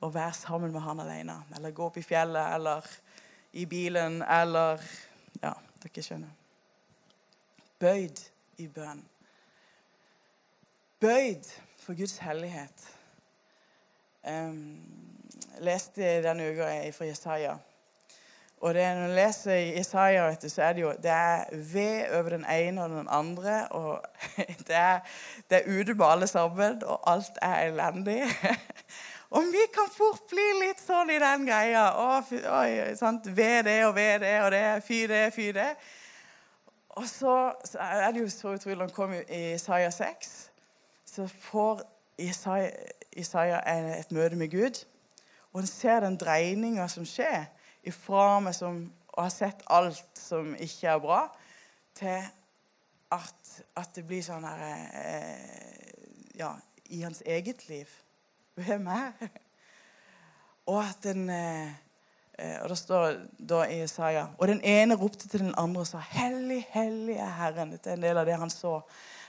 og, 0.00 0.14
være 0.14 0.32
sammen 0.32 0.72
med 0.72 0.80
han 0.80 1.00
alene. 1.00 1.42
Eller 1.56 1.70
gå 1.70 1.86
opp 1.86 1.96
i 1.96 2.02
fjellet, 2.02 2.54
eller 2.54 2.86
i 3.52 3.64
bilen, 3.66 4.22
eller 4.22 4.82
Ja, 5.42 5.52
dere 5.82 6.02
skjønner. 6.02 6.30
Bøyd 7.78 8.20
i 8.58 8.66
bønn. 8.66 9.04
Bøyd 11.00 11.46
for 11.78 11.94
Guds 11.94 12.18
hellighet. 12.18 12.88
Jeg 14.24 14.54
leste 15.62 16.08
denne 16.26 16.50
uka 16.50 16.90
fra 16.90 17.06
Jesaja. 17.06 17.54
Og 18.60 18.74
det, 18.74 18.82
når 18.96 19.06
du 19.06 19.14
leser 19.14 20.40
du, 20.42 20.48
så 20.48 20.62
er 20.62 20.72
det 20.72 20.82
jo 20.82 20.92
det 21.02 21.10
er 21.10 21.44
ved 21.52 22.18
over 22.18 22.28
den 22.28 22.44
ene 22.50 22.82
og 22.82 22.90
den 22.90 23.06
andre. 23.10 23.68
og 23.68 24.02
Det 24.68 24.74
er, 24.74 25.00
det 25.50 25.58
er 25.58 25.80
ute 25.80 25.94
på 25.94 26.04
alle 26.04 26.26
sammen, 26.26 26.82
og 26.84 27.12
alt 27.12 27.38
er 27.42 27.68
elendig. 27.68 28.22
Og 29.30 29.44
vi 29.52 29.64
kan 29.74 29.90
fort 29.92 30.24
bli 30.30 30.46
litt 30.62 30.80
sånn 30.80 31.10
i 31.12 31.18
den 31.20 31.44
greia. 31.48 31.84
Oi, 32.00 32.96
sant? 32.96 33.28
Ved 33.36 33.66
det 33.68 33.78
og 33.84 33.94
ved 33.98 34.22
det 34.24 34.34
og 34.44 34.50
det. 34.54 34.66
Fy 34.86 35.02
det, 35.10 35.24
fy 35.34 35.50
det. 35.56 35.68
Og 36.96 37.04
så, 37.06 37.34
så 37.64 37.78
er 37.78 38.12
det 38.12 38.22
jo 38.24 38.30
så 38.32 38.54
utrolig 38.56 38.80
han 38.86 38.94
kom 38.94 39.12
i 39.14 39.42
Isaiah 39.52 39.92
6, 39.92 40.30
så 41.06 41.28
får 41.28 41.84
Isaiah, 42.18 42.72
Isaiah 43.12 43.60
et 44.00 44.10
møte 44.10 44.36
med 44.36 44.50
Gud. 44.50 44.80
Og 45.52 45.60
han 45.60 45.68
ser 45.70 46.00
den 46.00 46.16
dreininga 46.18 46.88
som 46.90 47.06
skjer 47.06 47.46
ifra 47.86 48.40
meg 48.42 48.56
som 48.56 48.88
og 49.18 49.24
har 49.24 49.32
sett 49.34 49.62
alt 49.66 50.18
som 50.18 50.52
ikke 50.54 50.92
er 50.92 50.98
bra, 51.02 51.22
til 51.98 52.20
at, 53.10 53.62
at 53.74 53.96
det 53.96 54.04
blir 54.06 54.22
sånn 54.22 54.46
her 54.46 54.60
eh, 54.94 55.94
Ja, 56.38 56.52
i 56.94 57.00
hans 57.02 57.18
eget 57.26 57.64
liv. 57.66 57.90
Hvem 58.64 58.86
er 58.86 59.28
Og 60.66 60.80
at 60.84 60.98
den 61.02 61.30
eh, 61.30 61.68
eh, 62.38 62.56
Og 62.62 62.68
det 62.68 62.78
står 62.78 63.14
da 63.50 63.62
i 63.64 63.82
Isaiah 63.82 64.26
Og 64.38 64.48
den 64.48 64.60
ene 64.64 64.96
ropte 64.96 65.28
til 65.28 65.40
den 65.40 65.54
andre 65.56 65.80
og 65.80 65.86
sa, 65.86 65.98
'Hellig, 65.98 66.66
hellig 66.70 67.16
er 67.16 67.30
Herren.' 67.30 67.72
Dette 67.72 67.90
er 67.90 67.94
en 67.94 68.02
del 68.02 68.18
av 68.18 68.26
det 68.26 68.36
han 68.36 68.50
så. 68.50 68.80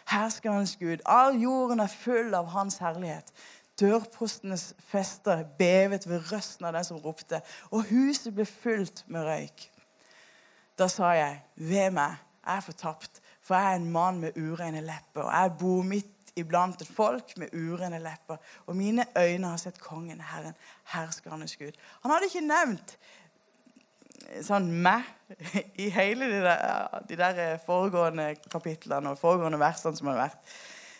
Herskerens 0.09 0.75
Gud. 0.75 0.97
All 1.05 1.41
jorden 1.41 1.79
er 1.79 1.87
full 1.87 2.33
av 2.33 2.47
Hans 2.49 2.77
herlighet. 2.77 3.33
Dørpostenes 3.79 4.73
fester 4.79 5.43
bevet 5.57 6.09
ved 6.09 6.31
røsten 6.31 6.65
av 6.65 6.73
den 6.73 6.83
som 6.83 6.97
ropte, 6.97 7.41
og 7.71 7.85
huset 7.91 8.33
ble 8.35 8.45
fylt 8.45 9.03
med 9.07 9.23
røyk. 9.23 9.71
Da 10.79 10.87
sa 10.87 11.13
jeg, 11.15 11.41
ved 11.55 11.91
meg, 11.91 12.17
jeg 12.45 12.57
er 12.57 12.65
fortapt, 12.65 13.21
for 13.41 13.55
jeg 13.55 13.71
er 13.71 13.79
en 13.79 13.91
mann 13.91 14.19
med 14.19 14.37
ureine 14.37 14.81
lepper, 14.81 15.21
og 15.21 15.33
jeg 15.33 15.53
bor 15.59 15.83
midt 15.83 16.18
iblant 16.39 16.81
et 16.81 16.89
folk 16.89 17.35
med 17.37 17.53
urene 17.53 17.99
lepper, 18.03 18.39
og 18.65 18.77
mine 18.77 19.05
øyne 19.17 19.53
har 19.53 19.61
sett 19.61 19.79
kongen, 19.81 20.21
Herren, 20.21 20.57
herskernes 20.93 21.55
Gud. 21.59 21.77
Han 22.03 22.13
hadde 22.13 22.29
ikke 22.31 22.45
nevnt 22.47 22.97
sånn 24.45 24.67
meg 24.83 25.05
i 25.79 25.87
hele 25.93 26.27
de 26.29 26.41
der, 26.43 26.99
de 27.07 27.17
der 27.19 27.39
foregående 27.63 28.33
kapitlene 28.51 29.13
og 29.13 29.21
foregående 29.21 29.61
versene 29.61 29.97
som 29.97 30.11
har 30.11 30.19
vært. 30.25 30.57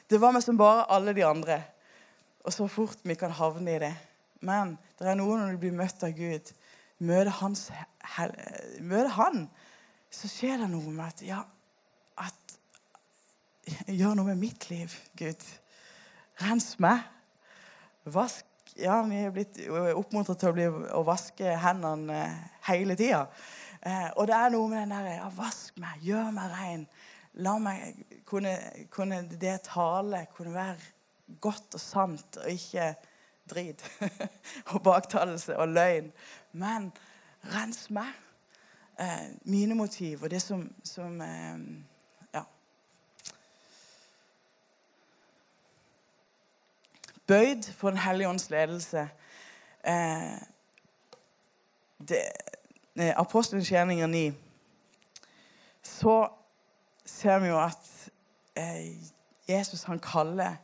Det 0.10 0.22
var 0.22 0.34
meg 0.34 0.46
som 0.46 0.58
bare 0.58 0.88
alle 0.94 1.14
de 1.14 1.26
andre 1.28 1.60
og 2.46 2.54
så 2.54 2.68
fort 2.72 2.98
vi 3.04 3.16
kan 3.20 3.34
havne 3.36 3.76
i 3.76 3.80
det. 3.82 3.94
Men 4.42 4.78
det 5.00 5.08
er 5.12 5.18
noe 5.20 5.38
når 5.38 5.56
du 5.56 5.62
blir 5.62 5.76
møtt 5.76 6.04
av 6.06 6.16
Gud, 6.16 6.52
møter, 7.04 7.32
hans, 7.42 7.68
møter 8.80 9.12
Han, 9.18 9.48
så 10.10 10.30
skjer 10.32 10.64
det 10.64 10.70
noe 10.72 10.90
med 10.90 11.06
at 11.06 11.24
Ja, 11.28 11.44
Gjør 13.70 14.16
noe 14.18 14.32
med 14.32 14.40
mitt 14.40 14.70
liv, 14.70 14.94
Gud. 15.18 15.44
Rens 16.42 16.74
meg. 16.82 17.04
Vask 18.10 18.46
Ja, 18.80 19.02
vi 19.04 19.18
er 19.18 19.32
blitt 19.34 19.58
oppmuntret 19.98 20.40
til 20.40 20.52
å, 20.52 20.56
bli, 20.56 20.66
å 20.96 21.02
vaske 21.04 21.56
hendene 21.60 22.16
eh, 22.16 22.36
hele 22.70 22.96
tida. 22.96 23.24
Eh, 23.82 24.08
og 24.14 24.30
det 24.30 24.36
er 24.38 24.54
noe 24.54 24.70
med 24.70 24.84
den 24.84 24.94
derre 24.94 25.16
ja, 25.18 25.26
Vask 25.36 25.80
meg, 25.82 25.98
gjør 26.06 26.30
meg 26.36 26.54
rein. 26.54 26.86
La 27.44 27.58
meg 27.60 27.98
kunne, 28.30 28.54
kunne 28.94 29.24
det 29.42 29.58
tale 29.68 30.24
kunne 30.36 30.54
være 30.54 31.40
godt 31.42 31.76
og 31.76 31.84
sant, 31.84 32.40
og 32.40 32.54
ikke 32.54 32.94
drit 33.50 33.84
og 34.72 34.80
baktalelse 34.86 35.58
og 35.58 35.74
løgn. 35.74 36.14
Men 36.54 36.92
rens 37.52 37.88
meg. 37.94 38.14
Eh, 39.00 39.32
mine 39.48 39.76
motiv 39.80 40.24
og 40.24 40.32
det 40.32 40.42
som, 40.44 40.66
som 40.84 41.22
eh, 41.24 41.60
Bøyd 47.30 47.74
for 47.78 47.90
Den 47.90 48.00
hellige 48.02 48.30
ånds 48.30 48.50
ledelse. 48.50 49.10
Eh, 49.84 50.38
det, 52.08 52.22
eh, 52.96 53.14
Apostelens 53.16 53.70
gjerninger 53.70 54.08
9 54.08 54.34
så 55.84 56.28
ser 57.06 57.40
vi 57.40 57.52
jo 57.52 57.60
at 57.62 58.10
eh, 58.58 58.98
Jesus 59.50 59.84
han 59.84 60.00
kaller 60.00 60.58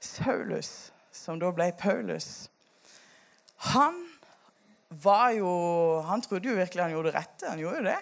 Saulus, 0.00 0.92
som 1.12 1.40
da 1.40 1.48
ble 1.56 1.70
Paulus, 1.78 2.50
han 3.72 3.96
var 5.02 5.30
jo 5.30 5.48
Han 6.04 6.22
trodde 6.22 6.48
jo 6.48 6.54
virkelig 6.54 6.82
han 6.82 6.92
gjorde 6.92 7.12
det 7.12 7.18
rette. 7.18 7.48
Han 7.48 7.58
gjorde 7.58 7.76
jo 7.76 7.84
det. 7.84 8.00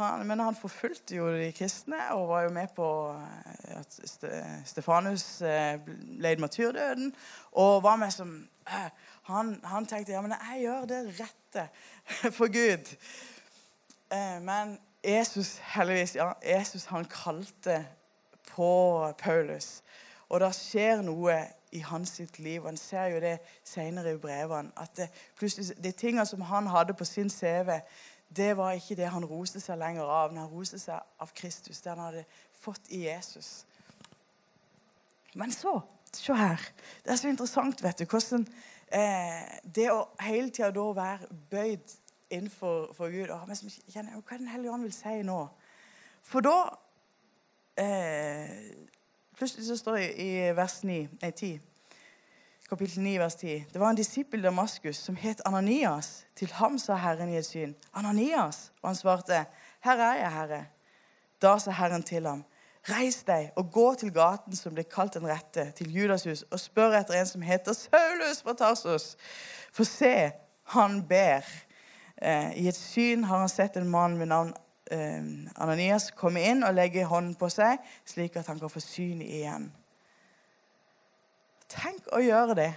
Han, 0.00 0.26
men 0.26 0.40
han 0.40 0.56
forfulgte 0.56 1.16
jo 1.16 1.28
de 1.34 1.52
kristne 1.52 1.98
og 2.16 2.28
var 2.28 2.42
jo 2.46 2.52
med 2.56 2.68
på 2.76 2.88
eh, 3.12 3.78
at 3.78 4.00
Stefanus 4.66 5.26
led 6.20 6.40
matyrdøden. 6.40 7.14
Og 7.52 7.82
var 7.82 7.96
med 7.96 8.10
som 8.10 8.48
eh, 8.68 8.90
han, 9.30 9.60
han, 9.64 9.86
tenkte 9.86 10.12
ja, 10.12 10.20
men 10.24 10.32
jeg 10.32 10.64
gjør 10.64 10.88
det 10.90 11.02
rette 11.20 11.68
for 12.38 12.48
Gud. 12.52 12.94
Men 14.42 14.78
Jesus 15.04 15.60
heldigvis, 15.62 16.16
ja, 16.16 16.32
Jesus 16.42 16.84
han 16.84 17.04
kalte 17.04 17.86
på 18.50 19.12
Paulus. 19.18 19.82
Og 20.28 20.40
det 20.40 20.50
skjer 20.54 21.02
noe 21.02 21.36
i 21.72 21.80
hans 21.86 22.16
sitt 22.18 22.38
liv. 22.38 22.64
Han 22.66 22.76
ser 22.76 23.14
jo 23.14 23.20
det 23.22 23.38
senere 23.66 24.14
i 24.14 24.18
brevene. 24.18 24.70
At 24.76 24.96
det, 24.96 25.08
plutselig, 25.38 25.76
de 25.84 25.92
tingene 25.92 26.26
som 26.26 26.40
han 26.40 26.66
hadde 26.70 26.94
på 26.94 27.04
sin 27.04 27.30
CV, 27.30 27.80
det 28.36 28.56
var 28.56 28.72
ikke 28.78 28.96
det 28.98 29.08
han 29.10 29.24
roste 29.26 29.60
seg 29.60 29.78
lenger 29.78 30.06
av. 30.06 30.34
Han 30.34 30.50
roste 30.50 30.78
seg 30.78 31.00
av 31.18 31.32
Kristus, 31.34 31.80
det 31.80 31.90
han 31.90 32.04
hadde 32.04 32.24
fått 32.60 32.90
i 32.94 33.04
Jesus. 33.06 33.64
Men 35.34 35.52
så 35.52 35.80
Se 36.12 36.34
her. 36.34 36.58
Det 37.04 37.12
er 37.12 37.16
så 37.16 37.28
interessant, 37.28 37.82
vet 37.82 37.98
du, 37.98 38.04
hvordan 38.04 38.46
eh, 38.92 39.58
Det 39.62 39.86
å 39.92 40.08
hele 40.18 40.50
tida 40.50 40.72
da 40.74 40.86
være 40.96 41.28
bøyd 41.50 41.92
innenfor 42.30 42.90
for 42.96 43.14
Gud 43.14 43.30
og, 43.30 43.46
men, 43.46 43.56
kjenner, 43.86 44.18
Hva 44.18 44.38
Den 44.38 44.50
hellige 44.50 44.72
ånd 44.74 44.88
vil 44.88 44.94
si 44.94 45.20
nå? 45.26 45.38
For 46.26 46.42
da 46.42 46.56
eh, 47.78 48.74
Plutselig 49.38 49.68
så 49.68 49.78
står 49.78 50.00
det 50.00 50.08
i 50.20 50.30
vers 50.56 50.80
9, 50.84 50.98
nei, 51.22 51.30
10, 51.30 51.60
kapittel 52.70 53.02
9, 53.02 53.18
vers 53.18 53.34
10. 53.34 53.64
Det 53.72 53.80
var 53.80 53.90
en 53.90 53.96
disippel 53.96 54.42
Damaskus 54.42 54.96
som 54.96 55.16
het 55.16 55.42
Ananias. 55.44 56.26
Til 56.36 56.52
ham 56.52 56.78
sa 56.78 56.94
Herren 56.94 57.28
i 57.28 57.36
et 57.36 57.46
syn, 57.46 57.74
'Ananias.' 57.94 58.70
Og 58.82 58.88
han 58.88 58.96
svarte, 58.96 59.44
'Her 59.84 59.96
er 59.96 60.14
jeg, 60.14 60.32
Herre.' 60.32 60.66
Da 61.42 61.58
sa 61.58 61.70
Herren 61.70 62.02
til 62.02 62.26
ham, 62.26 62.44
'Reis 62.88 63.22
deg 63.22 63.50
og 63.56 63.72
gå 63.72 63.94
til 63.94 64.12
gaten 64.12 64.56
som 64.56 64.74
ble 64.74 64.84
kalt 64.84 65.14
Den 65.14 65.26
rette, 65.26 65.70
til 65.70 65.96
Judashus, 65.96 66.44
og 66.50 66.60
spør 66.60 66.98
etter 66.98 67.14
en 67.14 67.26
som 67.26 67.42
heter 67.42 67.72
Saulus 67.72 68.42
fra 68.42 68.52
Tarsus.' 68.52 69.16
For 69.72 69.84
se, 69.84 70.30
han 70.64 71.02
ber 71.08 71.40
Eh, 72.22 72.52
I 72.60 72.68
et 72.68 72.76
syn 72.76 73.24
har 73.24 73.38
han 73.38 73.48
sett 73.48 73.76
en 73.76 73.88
mann 73.88 74.18
ved 74.20 74.28
navn 74.28 74.52
eh, 74.92 75.22
Ananias 75.56 76.10
komme 76.10 76.42
inn 76.44 76.64
og 76.66 76.74
legge 76.76 77.06
hånden 77.08 77.34
på 77.34 77.48
seg, 77.48 77.78
slik 78.04 78.36
at 78.36 78.46
han 78.46 78.60
kan 78.60 78.72
få 78.72 78.82
syn 78.84 79.22
igjen. 79.24 79.70
Tenk 81.70 82.08
å 82.12 82.22
gjøre 82.22 82.56
det. 82.58 82.70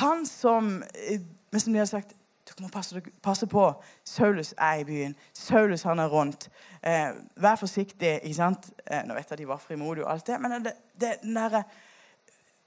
Han 0.00 0.26
som 0.28 0.82
eh, 0.82 1.20
som 1.60 1.72
de 1.72 1.78
har 1.78 1.88
sagt 1.88 2.16
dere 2.48 2.64
må 2.64 2.68
passe, 2.72 3.00
passe, 3.22 3.46
på. 3.46 3.64
Saulus 4.04 4.50
er 4.58 4.80
i 4.82 4.84
byen. 4.84 5.14
Saulus 5.36 5.84
han 5.86 6.00
er 6.02 6.10
rundt. 6.10 6.48
Eh, 6.82 7.14
vær 7.36 7.56
forsiktig. 7.56 8.18
ikke 8.22 8.34
sant? 8.34 8.70
Eh, 8.86 9.04
nå 9.06 9.14
vet 9.14 9.30
jeg 9.30 9.38
de 9.38 9.48
var 9.48 9.62
frimodige 9.62 10.04
og 10.04 10.12
alt 10.12 10.26
det, 10.26 10.40
men 10.40 10.64
det, 10.64 10.74
det, 11.00 11.16
den 11.22 11.36
derre 11.38 11.64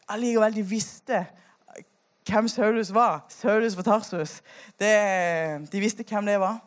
Allikevel, 0.08 0.54
de 0.56 0.62
visste 0.70 1.24
hvem 2.30 2.48
Saulus 2.48 2.94
var. 2.94 3.26
Saulus 3.30 3.76
for 3.76 3.84
Tarsus. 3.84 4.42
Det, 4.80 4.92
de 5.72 5.80
visste 5.82 6.06
hvem 6.06 6.26
det 6.26 6.40
var. 6.40 6.60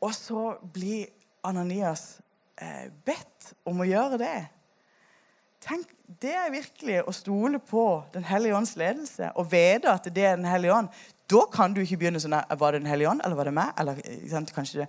Og 0.00 0.14
så 0.14 0.56
blir 0.74 1.06
Ananias 1.44 2.20
eh, 2.58 2.90
bedt 3.06 3.54
om 3.64 3.80
å 3.80 3.86
gjøre 3.86 4.18
det. 4.18 4.36
Tenk, 5.62 5.86
Det 6.22 6.34
er 6.34 6.50
virkelig 6.52 6.98
å 7.08 7.12
stole 7.14 7.58
på 7.62 8.02
Den 8.14 8.24
hellige 8.26 8.56
ånds 8.56 8.74
ledelse 8.76 9.30
og 9.38 9.48
vite 9.52 9.90
at 9.92 10.04
det 10.14 10.26
er 10.26 10.36
Den 10.36 10.50
hellige 10.50 10.74
ånd. 10.74 10.88
Da 11.30 11.46
kan 11.52 11.74
du 11.74 11.80
ikke 11.82 12.00
begynne 12.02 12.20
sånn 12.20 12.34
Var 12.34 12.72
det 12.72 12.82
Den 12.82 12.90
hellige 12.90 13.10
ånd, 13.10 13.22
eller 13.24 13.38
var 13.38 13.48
det 13.48 13.56
meg? 13.56 13.72
Eller, 13.78 14.02
sant, 14.30 14.52
kanskje 14.54 14.84
det. 14.84 14.88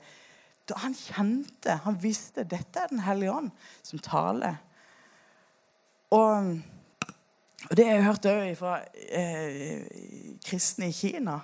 Da 0.70 0.78
han 0.80 0.96
kjente, 0.96 1.80
han 1.84 1.98
visste 2.00 2.46
dette 2.48 2.80
er 2.80 2.92
Den 2.92 3.04
hellige 3.04 3.32
ånd 3.32 3.52
som 3.84 4.00
taler. 4.00 4.60
Og, 6.14 6.60
og 7.70 7.76
det 7.78 7.88
har 7.88 7.98
jeg 7.98 8.06
hørt 8.06 8.30
òg 8.30 8.52
fra 8.60 8.76
eh, 9.10 9.88
kristne 10.46 10.92
i 10.92 10.96
Kina. 10.96 11.40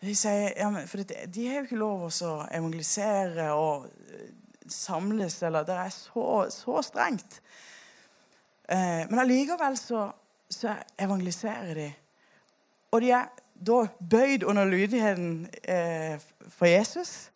De 0.00 0.14
sier 0.16 0.54
ja, 0.56 0.70
men, 0.72 0.86
for 0.88 1.02
det, 1.02 1.26
de 1.34 1.48
har 1.48 1.60
jo 1.60 1.66
ikke 1.68 1.80
lov 1.80 2.06
å 2.08 2.30
evangelisere 2.48 3.50
og 3.52 3.88
eh, 4.08 4.30
samles, 4.70 5.40
eller 5.42 5.66
Det 5.66 5.76
er 5.76 5.90
så, 5.92 6.24
så 6.54 6.82
strengt. 6.86 7.40
Eh, 8.70 9.04
men 9.10 9.18
allikevel 9.18 9.76
så, 9.78 10.10
så, 10.50 10.76
evangeliserer 10.98 11.74
de. 11.74 11.88
Og 12.94 13.02
de 13.02 13.10
er 13.14 13.28
da 13.54 13.82
bøyd 14.00 14.44
under 14.46 14.64
lydigheten 14.64 15.48
eh, 15.62 16.22
for 16.48 16.70
Jesus. 16.70 17.30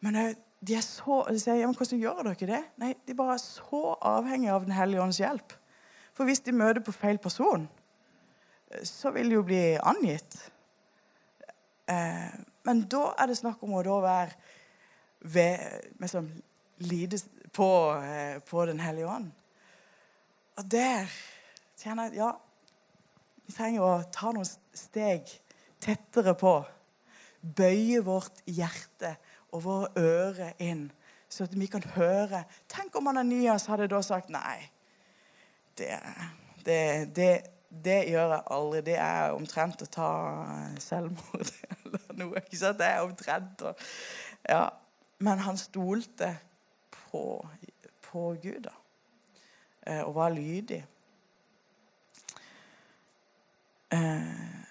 Men 0.00 0.36
de 0.60 0.76
er 0.76 0.84
så, 0.84 1.24
de 1.28 1.40
sier 1.40 1.60
ja, 1.60 1.68
men 1.68 1.76
hvordan 1.76 2.00
gjør 2.00 2.22
dere 2.30 2.48
det? 2.48 2.62
Nei, 2.80 2.94
De 3.04 3.12
er 3.12 3.18
bare 3.18 3.38
så 3.42 3.96
avhengige 4.00 4.54
av 4.54 4.64
Den 4.64 4.76
hellige 4.76 5.02
ånds 5.02 5.20
hjelp. 5.20 5.54
For 6.14 6.28
hvis 6.28 6.44
de 6.46 6.54
møter 6.54 6.82
på 6.84 6.94
feil 6.94 7.18
person, 7.18 7.68
eh, 8.70 8.84
så 8.86 9.10
vil 9.14 9.30
de 9.30 9.38
jo 9.38 9.46
bli 9.46 9.62
angitt. 9.82 10.38
Eh, 11.90 12.34
men 12.64 12.84
da 12.88 13.10
er 13.18 13.28
det 13.28 13.40
snakk 13.40 13.62
om 13.62 13.74
å 13.76 13.82
da 13.84 14.00
være 14.04 14.52
ved, 15.34 15.90
liksom, 16.00 16.28
lide 16.84 17.18
på, 17.52 17.68
eh, 18.00 18.38
på 18.40 18.66
Den 18.66 18.80
hellige 18.80 19.08
ånd. 19.08 19.32
Og 20.56 20.66
der 20.70 21.10
kjenner 21.80 22.10
jeg 22.10 22.20
ja, 22.20 22.30
vi 23.44 23.52
trenger 23.52 23.84
å 23.84 23.94
ta 24.14 24.30
noen 24.32 24.48
steg 24.76 25.28
tettere 25.82 26.34
på. 26.38 26.54
Bøye 27.44 28.00
vårt 28.04 28.40
hjerte 28.48 29.16
og 29.52 29.64
våre 29.66 29.90
ører 30.00 30.54
inn, 30.62 30.86
så 31.28 31.44
at 31.44 31.56
vi 31.58 31.66
kan 31.70 31.84
høre. 31.96 32.44
Tenk 32.70 32.94
om 32.96 33.10
Ananias 33.10 33.66
hadde 33.68 33.90
da 33.90 34.00
sagt 34.04 34.30
nei. 34.32 34.62
Det, 35.76 35.90
det, 36.64 36.78
det, 37.16 37.32
det 37.68 37.98
gjør 38.12 38.36
jeg 38.36 38.46
aldri. 38.56 38.84
Det 38.86 38.96
er 39.02 39.34
omtrent 39.34 39.82
å 39.84 39.90
ta 39.90 40.08
selvmord 40.80 41.50
eller 41.80 42.16
noe. 42.22 42.40
ikke 42.40 42.60
sant? 42.62 42.80
Det 42.80 42.88
er 42.92 43.02
omtrent 43.04 43.66
å 43.66 43.74
Ja. 44.48 44.64
Men 45.24 45.38
han 45.40 45.56
stolte 45.56 46.32
på, 46.90 47.20
på 48.02 48.22
Gud, 48.42 48.64
da. 48.66 48.72
Eh, 49.86 50.00
og 50.02 50.14
var 50.14 50.28
lydig. 50.28 50.86
Eh, 53.92 54.64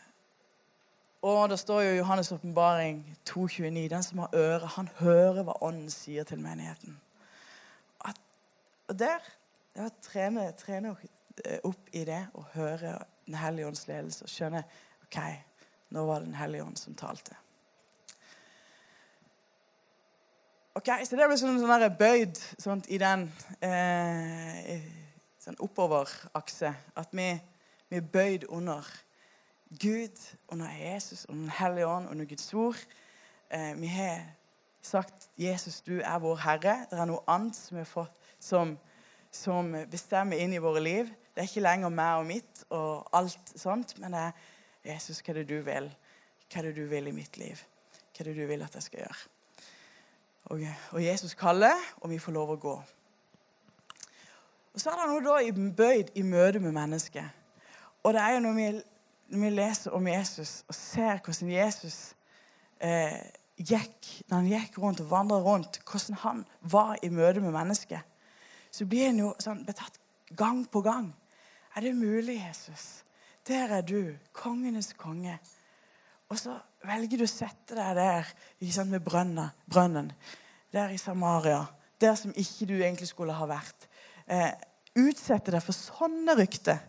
og 1.21 1.49
det 1.49 1.59
står 1.59 1.81
jo 1.81 1.89
i 1.89 2.01
Johannes' 2.01 2.33
åpenbaring 2.33 3.17
2,29.: 3.29 3.89
Den 3.89 4.03
som 4.03 4.19
har 4.19 4.29
øre, 4.33 4.67
han 4.67 4.89
hører 4.99 5.43
hva 5.43 5.53
Ånden 5.61 5.89
sier 5.89 6.23
til 6.23 6.39
menigheten. 6.39 7.01
At, 8.05 8.19
og 8.87 8.99
der 8.99 9.19
det 9.73 9.83
var 9.83 9.93
trene, 10.01 10.51
trene 10.51 10.95
opp 11.63 11.87
i 11.93 12.03
det 12.05 12.27
og 12.33 12.45
høre 12.53 12.99
Den 13.25 13.35
hellige 13.35 13.67
ånds 13.67 13.87
ledelse 13.87 14.23
og 14.23 14.29
skjønne 14.29 14.63
OK, 15.05 15.17
nå 15.89 16.05
var 16.05 16.19
det 16.19 16.25
Den 16.25 16.35
hellige 16.35 16.63
ånd 16.63 16.77
som 16.77 16.95
talte. 16.95 17.35
Ok, 20.75 20.89
Så 21.05 21.15
det 21.15 21.27
ble 21.29 21.37
sånn, 21.37 21.59
sånn 21.61 21.97
bøyd 21.97 22.39
sånn, 22.59 22.83
i 22.89 22.97
den 22.97 23.27
eh, 23.61 25.02
sånn 25.43 25.59
oppoverakse. 25.63 26.71
At 26.99 27.11
vi, 27.15 27.27
vi, 27.89 27.99
er 27.99 28.13
bøyd 28.13 28.47
under 28.49 28.87
Gud, 29.81 30.19
under 30.53 30.71
Jesus, 30.77 31.25
under 31.29 31.49
Den 31.49 31.57
hellige 31.57 31.89
ånd, 31.89 32.09
under 32.11 32.29
Guds 32.29 32.53
ord. 32.53 32.79
Eh, 33.49 33.73
vi 33.79 33.87
har 33.87 34.23
sagt 34.81 35.29
'Jesus, 35.37 35.81
du 35.81 35.99
er 35.99 36.19
vår 36.19 36.37
Herre'. 36.37 36.85
Det 36.89 36.99
er 36.99 37.05
noe 37.05 37.23
annet 37.27 37.55
som, 37.55 37.85
fått, 37.85 38.11
som, 38.39 38.77
som 39.31 39.75
bestemmer 39.91 40.37
inn 40.37 40.53
i 40.53 40.61
våre 40.61 40.83
liv. 40.83 41.11
Det 41.33 41.41
er 41.41 41.49
ikke 41.49 41.65
lenger 41.65 41.89
meg 41.89 42.21
og 42.21 42.25
mitt 42.29 42.63
og 42.69 43.07
alt 43.13 43.53
sånt, 43.55 43.97
men 43.99 44.13
det 44.13 44.19
er 44.19 44.31
'Jesus, 44.85 45.21
hva 45.21 45.33
er 45.33 45.41
det 45.41 45.49
du 45.49 45.61
vil? 45.61 45.93
Hva 46.51 46.59
er 46.59 46.69
det 46.69 46.75
du 46.75 46.85
vil 46.85 47.07
i 47.07 47.15
mitt 47.15 47.37
liv? 47.37 47.63
Hva 48.13 48.21
er 48.21 48.29
det 48.29 48.35
du 48.35 48.45
vil 48.47 48.61
at 48.61 48.75
jeg 48.75 48.83
skal 48.83 48.99
gjøre?' 48.99 49.29
Og, 50.51 50.59
og 50.91 51.03
Jesus 51.03 51.33
kaller, 51.33 51.79
og 52.01 52.09
vi 52.09 52.19
får 52.19 52.31
lov 52.35 52.49
å 52.51 52.59
gå. 52.59 52.75
Og 54.73 54.81
så 54.81 54.89
er 54.89 54.99
det 54.99 55.09
noe 55.11 55.21
da 55.21 55.69
bøyd 55.77 56.15
i 56.17 56.23
møte 56.25 56.59
med 56.59 56.73
mennesket. 56.73 57.29
Og 58.03 58.13
det 58.13 58.21
er 58.21 58.35
jo 58.35 58.41
når 58.43 58.53
vi, 58.57 58.67
når 59.29 59.43
vi 59.43 59.49
leser 59.53 59.93
om 59.95 60.07
Jesus 60.07 60.63
og 60.67 60.75
ser 60.75 61.21
hvordan 61.23 61.51
Jesus 61.53 61.97
eh, 62.81 63.21
gikk 63.57 64.09
når 64.27 64.37
han 64.37 64.49
gikk 64.49 64.79
rundt 64.81 65.01
og 65.03 65.11
vandra 65.11 65.37
rundt, 65.41 65.79
hvordan 65.85 66.17
han 66.23 66.45
var 66.61 66.97
i 67.03 67.09
møte 67.09 67.41
med 67.41 67.53
mennesket, 67.53 68.01
så 68.71 68.85
blir 68.89 69.11
han 69.11 69.21
jo 69.21 69.33
sånn 69.39 69.61
betatt 69.65 69.99
gang 70.35 70.63
på 70.69 70.81
gang. 70.81 71.11
Er 71.75 71.85
det 71.85 71.95
mulig, 71.95 72.39
Jesus? 72.41 73.03
Der 73.47 73.69
er 73.77 73.85
du, 73.85 74.15
kongenes 74.33 74.93
konge. 74.97 75.37
Og 76.29 76.39
så 76.39 76.55
velger 76.85 77.19
du 77.21 77.25
å 77.27 77.29
sette 77.29 77.77
deg 77.77 77.97
der 77.97 78.29
sant, 78.71 78.89
med 78.89 79.03
brønnen, 79.05 80.11
der 80.73 80.93
i 80.93 80.97
Samaria. 80.97 81.65
Der 82.01 82.15
som 82.17 82.33
ikke 82.35 82.67
du 82.67 82.77
egentlig 82.79 83.07
skulle 83.11 83.35
ha 83.37 83.45
vært 83.47 83.87
eh, 84.27 84.51
utsette 84.99 85.53
deg 85.53 85.63
for 85.63 85.75
sånne 85.75 86.35
rykter. 86.37 86.79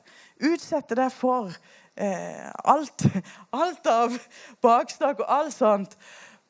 Utsette 0.45 0.97
deg 0.99 1.13
for 1.15 1.55
eh, 1.97 2.51
alt, 2.65 3.07
alt 3.63 3.91
av 3.91 4.19
baksnakk 4.65 5.25
og 5.25 5.35
alt 5.39 5.57
sånt. 5.57 5.97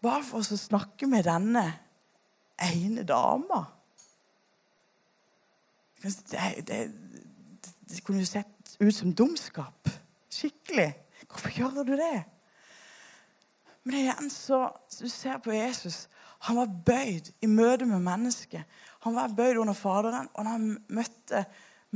Bare 0.04 0.24
for 0.26 0.44
å 0.44 0.60
snakke 0.60 1.08
med 1.08 1.26
denne 1.28 1.64
ene 2.60 3.04
dama. 3.08 3.64
Det, 6.04 6.12
det, 6.68 6.80
det 7.88 8.02
kunne 8.04 8.20
jo 8.20 8.28
sett 8.28 8.76
ut 8.80 8.94
som 8.94 9.14
dumskap. 9.16 9.88
Skikkelig. 10.32 10.90
Hvorfor 11.30 11.54
gjør 11.56 11.86
du 11.88 11.94
det? 11.96 12.24
Men 13.84 14.00
igjen 14.00 14.30
så, 14.32 14.66
du 14.98 15.08
ser 15.12 15.38
på 15.44 15.52
Jesus 15.52 16.06
han 16.44 16.58
var 16.58 16.72
bøyd 16.86 17.30
i 17.40 17.48
møte 17.48 17.86
med 17.88 18.02
mennesket. 18.04 18.64
Han 19.06 19.16
var 19.16 19.32
bøyd 19.36 19.62
under 19.62 19.76
Faderen, 19.76 20.28
og 20.34 20.44
når 20.44 20.50
han 20.50 20.66
møtte, 20.92 21.44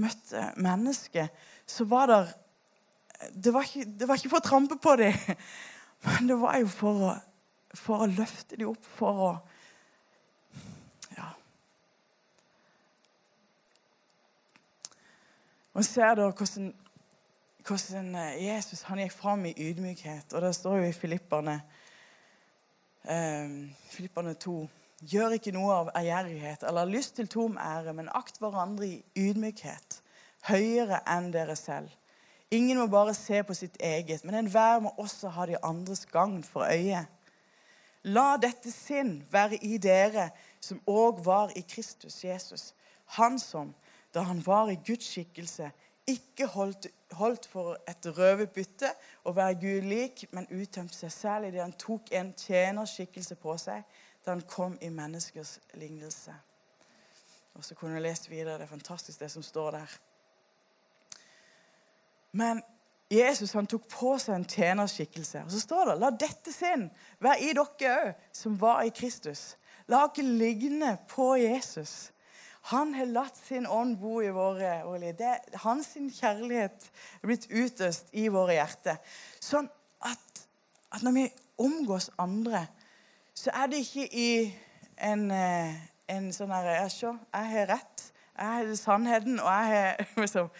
møtte 0.00 0.44
mennesket, 0.56 1.34
så 1.68 1.84
var 1.88 2.08
det 2.08 2.20
det 3.34 3.50
var, 3.50 3.66
ikke, 3.66 3.84
det 3.98 4.06
var 4.08 4.14
ikke 4.14 4.30
for 4.30 4.38
å 4.38 4.46
trampe 4.46 4.76
på 4.78 4.92
dem, 5.00 5.16
men 6.06 6.28
det 6.30 6.36
var 6.38 6.60
jo 6.62 6.68
for 6.70 7.00
å, 7.08 7.14
for 7.74 8.04
å 8.04 8.10
løfte 8.12 8.56
dem 8.56 8.70
opp, 8.72 8.90
for 8.98 9.24
å 9.26 9.30
Ja. 11.16 11.32
Og 15.74 15.84
ser 15.84 16.14
da 16.14 16.28
hvordan, 16.30 16.70
hvordan 17.66 18.14
Jesus 18.38 18.86
han 18.86 19.02
gikk 19.02 19.18
fram 19.18 19.44
i 19.50 19.56
ydmykhet. 19.66 20.30
Og 20.32 20.46
det 20.46 20.54
står 20.54 20.78
jo 20.78 20.86
i 20.88 20.94
Filipperne 20.94 21.58
eh, 21.58 21.77
Filipperne 23.08 24.34
2. 24.34 24.58
Gjør 25.08 25.36
ikke 25.36 25.52
noe 25.54 25.74
av 25.74 25.90
ærgjerrighet 25.96 26.64
eller 26.68 26.90
lyst 26.90 27.14
til 27.16 27.28
tom 27.30 27.54
ære, 27.62 27.94
men 27.94 28.10
akt 28.18 28.40
hverandre 28.42 28.88
i 28.88 28.96
ydmykhet, 29.16 30.00
høyere 30.50 30.98
enn 31.08 31.30
dere 31.32 31.54
selv. 31.56 31.92
Ingen 32.50 32.80
må 32.80 32.86
bare 32.90 33.14
se 33.14 33.42
på 33.44 33.54
sitt 33.54 33.76
eget, 33.80 34.24
men 34.24 34.34
enhver 34.34 34.80
må 34.82 34.92
også 34.98 35.30
ha 35.36 35.46
de 35.46 35.56
andres 35.64 36.04
gagn 36.08 36.42
for 36.44 36.66
øye. 36.66 37.04
La 38.08 38.36
dette 38.40 38.72
sinn 38.72 39.18
være 39.30 39.60
i 39.64 39.78
dere 39.78 40.30
som 40.60 40.80
òg 40.88 41.22
var 41.24 41.52
i 41.56 41.62
Kristus 41.62 42.22
Jesus. 42.24 42.72
Han 43.18 43.38
som, 43.38 43.74
da 44.14 44.24
han 44.28 44.40
var 44.46 44.72
i 44.72 44.80
Guds 44.84 45.08
skikkelse, 45.12 45.70
ikke 46.08 46.48
holdt 46.54 46.88
det 46.88 46.97
holdt 47.16 47.46
for 47.46 47.78
et 47.88 48.06
røverbytte 48.18 48.90
å 49.24 49.32
være 49.36 49.58
Gud 49.62 49.86
lik, 49.88 50.26
men 50.32 50.48
uttømte 50.52 50.96
seg 50.96 51.12
selv 51.12 51.48
idet 51.48 51.62
han 51.62 51.76
tok 51.78 52.12
en 52.12 52.34
tjenerskikkelse 52.36 53.38
på 53.40 53.56
seg 53.60 53.84
da 54.24 54.34
han 54.34 54.44
kom 54.48 54.76
i 54.84 54.90
menneskers 54.92 55.58
lignelse. 55.80 56.34
Og 57.54 57.64
så 57.64 57.74
kunne 57.74 57.96
jeg 57.96 58.04
lest 58.04 58.30
videre. 58.30 58.58
Det 58.58 58.68
er 58.68 58.74
fantastisk, 58.74 59.20
det 59.20 59.30
som 59.32 59.42
står 59.42 59.70
der. 59.70 59.94
Men 62.32 62.60
Jesus 63.10 63.54
han 63.56 63.66
tok 63.66 63.88
på 63.88 64.12
seg 64.20 64.36
en 64.36 64.44
tjenerskikkelse. 64.48 65.46
Og 65.46 65.52
så 65.52 65.62
står 65.62 65.90
det 65.90 65.96
La 66.02 66.10
dette 66.12 66.52
sinn 66.52 66.86
være 67.24 67.40
i 67.40 67.54
dere 67.56 67.64
òg, 67.64 68.12
som 68.36 68.58
var 68.60 68.84
i 68.84 68.92
Kristus. 68.94 69.56
La 69.88 70.04
dere 70.12 70.36
ligne 70.38 70.92
på 71.08 71.32
Jesus. 71.40 72.12
Han 72.68 72.92
har 72.94 73.08
latt 73.08 73.36
sin 73.40 73.66
ånd 73.66 73.96
bo 73.96 74.18
i 74.20 74.28
våre, 74.34 74.82
våre 74.84 75.00
liv. 75.00 75.22
Hans 75.62 75.94
kjærlighet 75.96 76.88
er 77.22 77.30
blitt 77.30 77.46
utøst 77.48 78.12
i 78.12 78.26
våre 78.32 78.58
hjerter. 78.58 78.98
Sånn 79.40 79.70
at, 80.04 80.42
at, 80.92 81.00
når 81.00 81.16
vi 81.16 81.24
omgås 81.64 82.10
andre, 82.20 82.66
så 83.32 83.54
er 83.56 83.72
det 83.72 83.80
ikke 83.86 84.06
i 84.12 84.30
en, 85.00 85.30
eh, 85.32 85.80
en 86.12 86.28
sånn 86.34 86.52
herre 86.52 86.76
ja, 86.82 86.92
Se, 86.92 87.14
jeg 87.32 87.52
har 87.54 87.72
rett. 87.72 88.06
Jeg 88.38 88.54
har 88.54 88.76
sannheten, 88.78 89.40
og 89.40 89.48
jeg 89.48 89.72
har 89.72 90.04
liksom, 90.22 90.50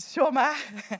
Se 0.00 0.32
meg! 0.34 0.98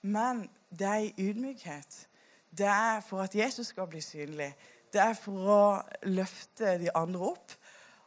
Men 0.00 0.46
det 0.72 0.86
er 0.88 1.02
i 1.04 1.28
ydmykhet. 1.28 2.06
Det 2.50 2.66
er 2.66 3.02
for 3.04 3.22
at 3.22 3.36
Jesus 3.36 3.74
skal 3.74 3.86
bli 3.90 4.00
synlig. 4.00 4.54
Det 4.90 5.02
er 5.02 5.12
for 5.14 5.50
å 5.54 5.64
løfte 6.08 6.78
de 6.80 6.88
andre 6.96 7.34
opp. 7.34 7.52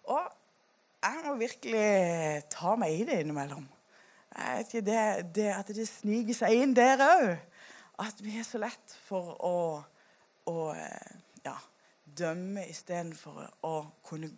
Og 0.09 0.25
jeg 1.03 1.23
må 1.25 1.35
virkelig 1.35 2.43
ta 2.53 2.75
meg 2.79 2.95
i 2.95 3.07
det 3.07 3.19
innimellom. 3.23 3.65
Jeg 4.33 4.57
vet 4.57 4.71
ikke, 4.73 4.85
det, 4.87 5.35
det 5.35 5.49
At 5.53 5.67
det 5.75 5.87
sniker 5.87 6.37
seg 6.37 6.63
inn 6.63 6.75
der 6.75 7.03
òg. 7.05 7.27
At 8.01 8.23
vi 8.23 8.37
er 8.39 8.47
så 8.47 8.57
lett 8.61 8.95
for 9.05 9.35
å, 9.45 9.57
å 10.49 10.57
ja, 11.45 11.53
dømme 12.17 12.65
istedenfor 12.69 13.43
å 13.67 13.75
kunne 14.05 14.31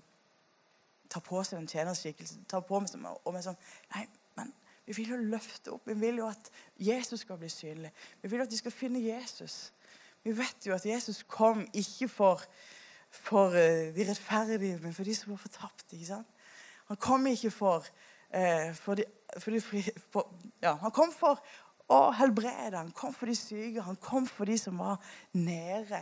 ta 1.11 1.21
på 1.23 1.43
seg 1.43 1.61
den 1.61 1.69
tjenerskikkelsen. 1.71 2.43
Ta 2.49 2.59
på 2.59 2.81
meg 2.81 2.91
som, 2.91 3.05
og 3.07 3.33
med 3.33 3.45
sånn 3.45 3.59
Nei, 3.93 4.03
men 4.35 4.51
vi 4.85 4.97
vil 4.99 5.15
jo 5.15 5.21
løfte 5.31 5.71
opp. 5.77 5.87
Vi 5.87 5.95
vil 6.01 6.19
jo 6.19 6.27
at 6.27 6.51
Jesus 6.81 7.23
skal 7.23 7.39
bli 7.39 7.49
synlig. 7.49 7.93
Vi 8.21 8.29
vil 8.29 8.41
jo 8.41 8.47
at 8.49 8.51
de 8.51 8.59
skal 8.59 8.75
finne 8.75 9.03
Jesus. 9.03 9.71
Vi 10.25 10.33
vet 10.35 10.67
jo 10.67 10.75
at 10.75 10.85
Jesus 10.85 11.23
kom 11.29 11.63
ikke 11.73 12.09
for, 12.11 12.43
for 13.13 13.55
eh, 13.55 13.91
de 13.95 14.07
rettferdige, 14.09 14.79
men 14.81 14.93
for 14.93 15.07
de 15.07 15.15
som 15.15 15.31
var 15.31 15.43
fortapte. 15.45 15.95
ikke 15.95 16.09
sant? 16.09 16.34
Han 16.87 16.97
kom 16.97 17.27
ikke 17.27 17.51
for, 17.51 17.85
eh, 18.29 18.75
for, 18.75 18.95
de, 18.95 19.05
for, 19.39 19.51
de 19.51 19.61
fri, 19.61 19.81
for 20.11 20.33
ja, 20.61 20.75
Han 20.81 20.91
kom 20.91 21.13
for 21.13 21.41
å 21.89 22.11
helbrede. 22.17 22.77
Han 22.77 22.91
kom 22.95 23.13
for 23.13 23.29
de 23.29 23.35
syke. 23.37 23.81
Han 23.85 23.97
kom 24.01 24.27
for 24.29 24.49
de 24.49 24.57
som 24.57 24.77
var 24.81 25.01
nede. 25.33 26.01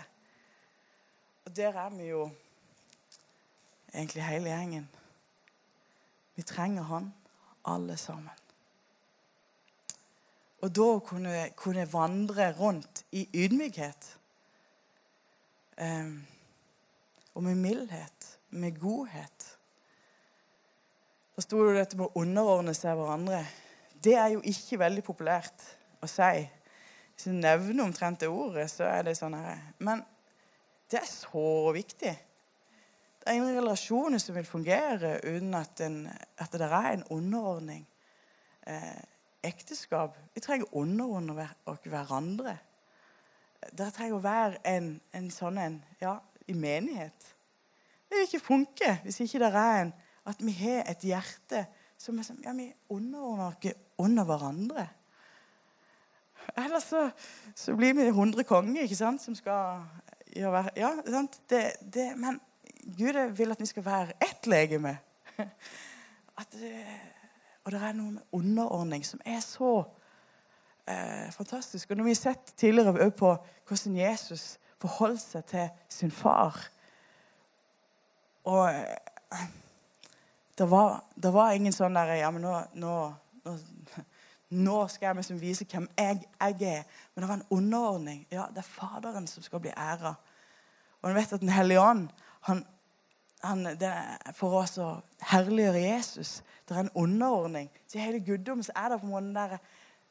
Og 1.46 1.56
der 1.56 1.76
er 1.76 1.90
vi 1.96 2.12
jo 2.12 2.28
egentlig 3.94 4.24
hele 4.24 4.50
gjengen. 4.50 4.90
Vi 6.36 6.44
trenger 6.44 6.88
han, 6.90 7.14
alle 7.66 7.98
sammen. 7.98 8.32
Og 10.64 10.72
da 10.76 11.00
kunne, 11.04 11.50
kunne 11.60 11.84
vandre 11.92 12.52
rundt 12.56 13.04
i 13.12 13.28
ydmykhet. 13.36 14.08
Um, 15.82 16.24
og 17.34 17.44
med 17.44 17.56
mildhet, 17.56 18.40
med 18.50 18.80
godhet. 18.80 19.58
Da 21.34 21.42
sto 21.42 21.64
det 21.66 21.80
dette 21.80 21.98
med 21.98 22.12
å 22.12 22.22
underordne 22.22 22.76
seg 22.78 22.94
hverandre. 22.94 23.40
Det 24.04 24.14
er 24.20 24.36
jo 24.36 24.44
ikke 24.46 24.78
veldig 24.84 25.04
populært 25.06 25.64
å 26.04 26.10
si. 26.10 26.44
Hvis 27.14 27.26
du 27.26 27.34
nevner 27.34 27.88
omtrent 27.88 28.22
det 28.22 28.30
ordet, 28.30 28.68
så 28.70 28.86
er 28.86 29.08
det 29.08 29.16
sånn 29.18 29.34
her. 29.38 29.64
Men 29.82 30.04
det 30.92 31.00
er 31.00 31.10
så 31.10 31.72
viktig. 31.74 32.14
Det 33.18 33.32
er 33.32 33.40
ingen 33.40 33.58
relasjoner 33.58 34.22
som 34.22 34.38
vil 34.38 34.46
fungere 34.46 35.16
uten 35.24 35.56
at, 35.58 35.82
en, 35.82 36.06
at 36.38 36.54
det 36.54 36.70
er 36.70 36.90
en 36.92 37.08
underordning. 37.16 37.82
Eh, 38.68 39.02
ekteskap 39.44 40.16
Vi 40.36 40.42
trenger 40.44 40.70
å 40.70 40.84
underordne 40.84 41.50
hverandre. 41.66 42.58
Det 43.74 43.90
trenger 43.96 44.20
å 44.20 44.24
være 44.24 44.62
en, 44.70 44.94
en 45.16 45.34
sånn 45.34 45.58
en 45.58 45.82
ja, 46.04 46.20
i 46.46 46.54
menighet. 46.54 47.30
Det 48.06 48.20
vil 48.20 48.28
ikke 48.28 48.46
funke 48.52 48.98
hvis 49.08 49.24
ikke 49.26 49.42
det 49.42 49.54
er 49.58 49.78
en 49.82 49.94
at 50.26 50.44
vi 50.44 50.54
har 50.56 50.84
et 50.90 51.04
hjerte 51.06 51.66
som 52.00 52.20
er 52.20 52.28
sånn 52.28 52.44
Ja, 52.44 52.54
vi 52.56 52.70
underordner 52.92 53.76
under 54.02 54.28
hverandre. 54.28 54.88
Ellers 56.60 56.90
så, 56.92 57.06
så, 57.56 57.76
blir 57.80 57.96
vi 57.96 58.10
100 58.10 58.44
konger 58.48 58.84
ikke 58.84 59.00
sant, 59.00 59.24
som 59.24 59.36
skal 59.38 59.86
gjøre 60.34 60.66
Ja, 60.76 60.92
sant? 61.08 61.40
Det, 61.50 61.64
det, 61.94 62.10
men 62.20 62.42
Gud 62.98 63.20
vil 63.38 63.54
at 63.54 63.62
vi 63.62 63.70
skal 63.70 63.86
være 63.86 64.18
ett 64.24 64.48
legeme. 64.50 64.98
At, 66.42 66.56
og 67.64 67.72
det 67.72 67.80
er 67.80 67.94
noe 67.96 68.16
med 68.16 68.34
underordning 68.34 69.06
som 69.06 69.22
er 69.26 69.40
så 69.46 69.84
eh, 70.90 71.30
fantastisk. 71.32 71.92
Og 71.92 72.00
når 72.00 72.10
vi 72.10 72.16
har 72.16 72.22
sett 72.22 72.54
tidligere 72.58 73.12
på 73.12 73.36
hvordan 73.70 74.00
Jesus 74.02 74.58
forholdt 74.82 75.22
seg 75.22 75.46
til 75.48 75.70
sin 75.94 76.12
far 76.12 76.58
og 78.44 78.66
eh, 78.74 79.46
det 80.58 80.70
var, 80.70 81.04
det 81.16 81.32
var, 81.34 81.54
ingen 81.54 81.74
sånn 81.74 81.96
der 81.98 82.14
Ja, 82.20 82.30
men 82.32 82.44
nå, 82.46 82.54
nå, 82.78 82.98
nå, 83.46 83.54
nå 84.66 84.76
skal 84.92 85.10
jeg 85.10 85.20
liksom 85.22 85.40
vise 85.42 85.66
hvem 85.70 85.88
jeg, 85.98 86.20
jeg, 86.38 86.60
er. 86.70 87.00
Men 87.14 87.24
det 87.24 87.30
var 87.30 87.40
en 87.40 87.48
underordning. 87.58 88.20
Ja, 88.32 88.46
det 88.54 88.62
er 88.62 88.70
Faderen 88.70 89.28
som 89.28 89.46
skal 89.46 89.64
bli 89.64 89.74
æra. 89.74 90.14
Og 91.02 91.10
du 91.10 91.18
vet 91.18 91.34
at 91.34 91.42
Den 91.42 91.50
hellige 91.50 91.82
ånd 91.82 92.08
han, 92.48 92.66
han, 93.44 93.66
For 94.38 94.62
oss 94.62 94.78
å 94.80 94.90
herliggjøre 95.32 95.82
Jesus 95.82 96.42
Det 96.68 96.78
er 96.78 96.86
en 96.86 96.94
underordning. 96.96 97.72
Til 97.90 98.04
hele 98.06 98.22
guddommen 98.24 98.66
er 98.76 98.94
det 98.94 99.02
på 99.02 99.10
en 99.10 99.16
måte 99.16 99.34
der 99.34 99.58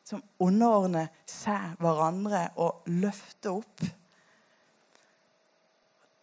som 0.03 0.23
underordner 0.43 1.13
seg 1.31 1.77
hverandre 1.79 2.49
og 2.59 2.89
løfter 2.91 3.61
opp. 3.61 3.85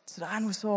Så 0.04 0.20
det 0.20 0.28
er 0.28 0.44
noe 0.44 0.58
så 0.58 0.76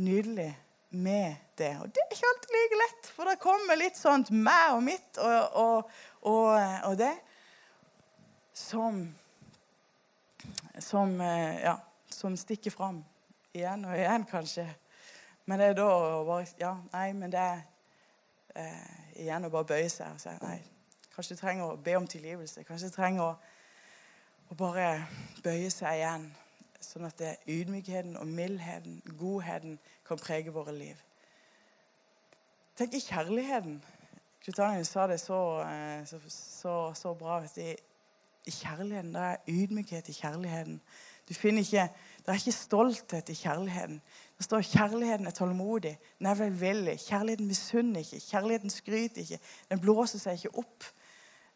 nydelig 0.00 0.48
med 0.90 1.36
det. 1.58 1.74
Og 1.82 1.88
det 1.92 2.02
er 2.02 2.12
ikke 2.14 2.32
alltid 2.32 2.54
like 2.56 2.82
lett, 2.82 3.08
for 3.14 3.28
det 3.28 3.40
kommer 3.42 3.80
litt 3.80 3.98
sånt 3.98 4.30
meg 4.32 4.74
og 4.76 4.84
mitt 4.86 5.20
og, 5.20 5.56
og, 5.62 5.96
og, 6.22 6.52
og 6.88 6.98
det 7.00 7.14
som 8.58 9.02
som, 10.78 11.20
eh, 11.20 11.60
ja, 11.60 11.80
som 12.08 12.36
stikker 12.36 12.70
fram 12.70 13.04
igjen 13.52 13.84
og 13.84 13.96
igjen, 13.96 14.24
kanskje. 14.24 14.66
Men 15.44 15.60
det 15.60 15.66
er 15.66 15.78
da 15.78 15.88
å 15.88 16.24
bare 16.28 16.46
Ja, 16.60 16.74
nei, 16.92 17.12
men 17.12 17.32
det 17.32 17.40
er 17.40 17.62
eh, 18.54 19.22
igjen 19.24 19.44
å 19.48 19.52
bare 19.52 19.68
bøye 19.68 19.88
seg 19.90 20.14
og 20.14 20.20
si 20.22 20.34
nei. 20.42 20.58
Kanskje 21.14 21.34
du 21.34 21.40
trenger 21.40 21.64
å 21.72 21.78
be 21.82 21.96
om 21.98 22.06
tilgivelse. 22.06 22.64
Kanskje 22.64 22.90
du 22.90 22.94
trenger 22.94 23.24
å, 23.24 23.32
å 24.52 24.58
bare 24.58 25.06
bøye 25.42 25.70
seg 25.74 25.98
igjen. 25.98 26.28
Sånn 26.80 27.08
at 27.08 27.18
det 27.18 27.28
er 27.32 27.50
ydmykheten 27.50 28.16
og 28.16 28.26
mildheten, 28.26 29.00
godheten, 29.18 29.78
kan 30.06 30.20
prege 30.20 30.52
våre 30.54 30.74
liv. 30.76 30.96
Tenk 32.78 32.94
i 32.94 33.02
kjærligheten. 33.02 33.80
Knut 34.44 34.86
sa 34.86 35.06
det 35.10 35.18
så, 35.20 35.38
eh, 35.66 36.06
så, 36.06 36.20
så, 36.28 36.74
så 36.94 37.14
bra. 37.14 37.42
I, 37.56 37.74
I 38.46 38.50
kjærligheten. 38.50 39.14
Det 39.14 39.20
er 39.20 39.36
ydmykhet 39.48 40.08
i 40.08 40.12
kjærligheten. 40.20 40.80
Du 41.28 41.34
finner 41.34 41.60
ikke, 41.60 41.88
Det 42.18 42.28
er 42.28 42.32
ikke 42.34 42.52
stolthet 42.52 43.28
i 43.28 43.34
kjærligheten. 43.34 44.00
Det 44.36 44.44
står 44.44 44.60
kjærligheten 44.60 45.26
er 45.26 45.30
tålmodig, 45.30 45.98
den 46.18 46.26
er 46.26 46.34
velvillig. 46.34 46.98
Kjærligheten 47.00 47.46
misunner 47.46 48.00
ikke, 48.00 48.20
kjærligheten 48.20 48.70
skryter 48.70 49.20
ikke. 49.20 49.38
Den 49.70 49.80
blåser 49.80 50.18
seg 50.18 50.32
ikke 50.32 50.58
opp. 50.58 50.84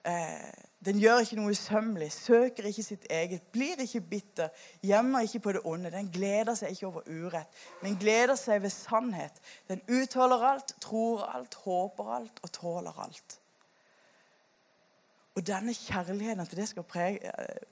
Eh, 0.04 0.52
den 0.84 0.98
gjør 0.98 1.20
ikke 1.22 1.36
noe 1.38 1.52
usømmelig, 1.54 2.08
søker 2.12 2.66
ikke 2.66 2.82
sitt 2.82 3.04
eget, 3.10 3.44
blir 3.54 3.78
ikke 3.84 4.00
bitter, 4.00 4.48
gjemmer 4.82 5.22
ikke 5.22 5.40
på 5.44 5.52
det 5.54 5.60
onde. 5.68 5.92
Den 5.94 6.08
gleder 6.10 6.56
seg 6.58 6.74
ikke 6.74 6.88
over 6.88 7.04
urett, 7.06 7.60
men 7.84 7.98
gleder 8.00 8.34
seg 8.38 8.64
ved 8.64 8.72
sannhet. 8.74 9.38
Den 9.70 9.82
utholder 9.86 10.42
alt, 10.48 10.74
tror 10.82 11.22
alt, 11.28 11.54
håper 11.62 12.10
alt 12.16 12.42
og 12.42 12.52
tåler 12.56 12.98
alt. 13.04 13.38
Og 15.38 15.46
denne 15.46 15.74
kjærligheten, 15.74 16.42
at 16.42 16.56
det 16.56 16.66
skal 16.68 16.84
prege, 16.84 17.30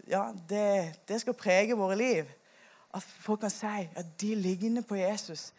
ja, 0.08 0.28
det, 0.48 0.68
det 1.08 1.18
skal 1.20 1.34
prege 1.36 1.76
våre 1.76 1.96
liv. 1.98 2.30
At 2.94 3.02
folk 3.02 3.42
kan 3.42 3.52
si 3.52 3.88
at 3.96 4.14
de 4.20 4.34
ligner 4.34 4.86
på 4.86 4.94
Jesus. 4.98 5.50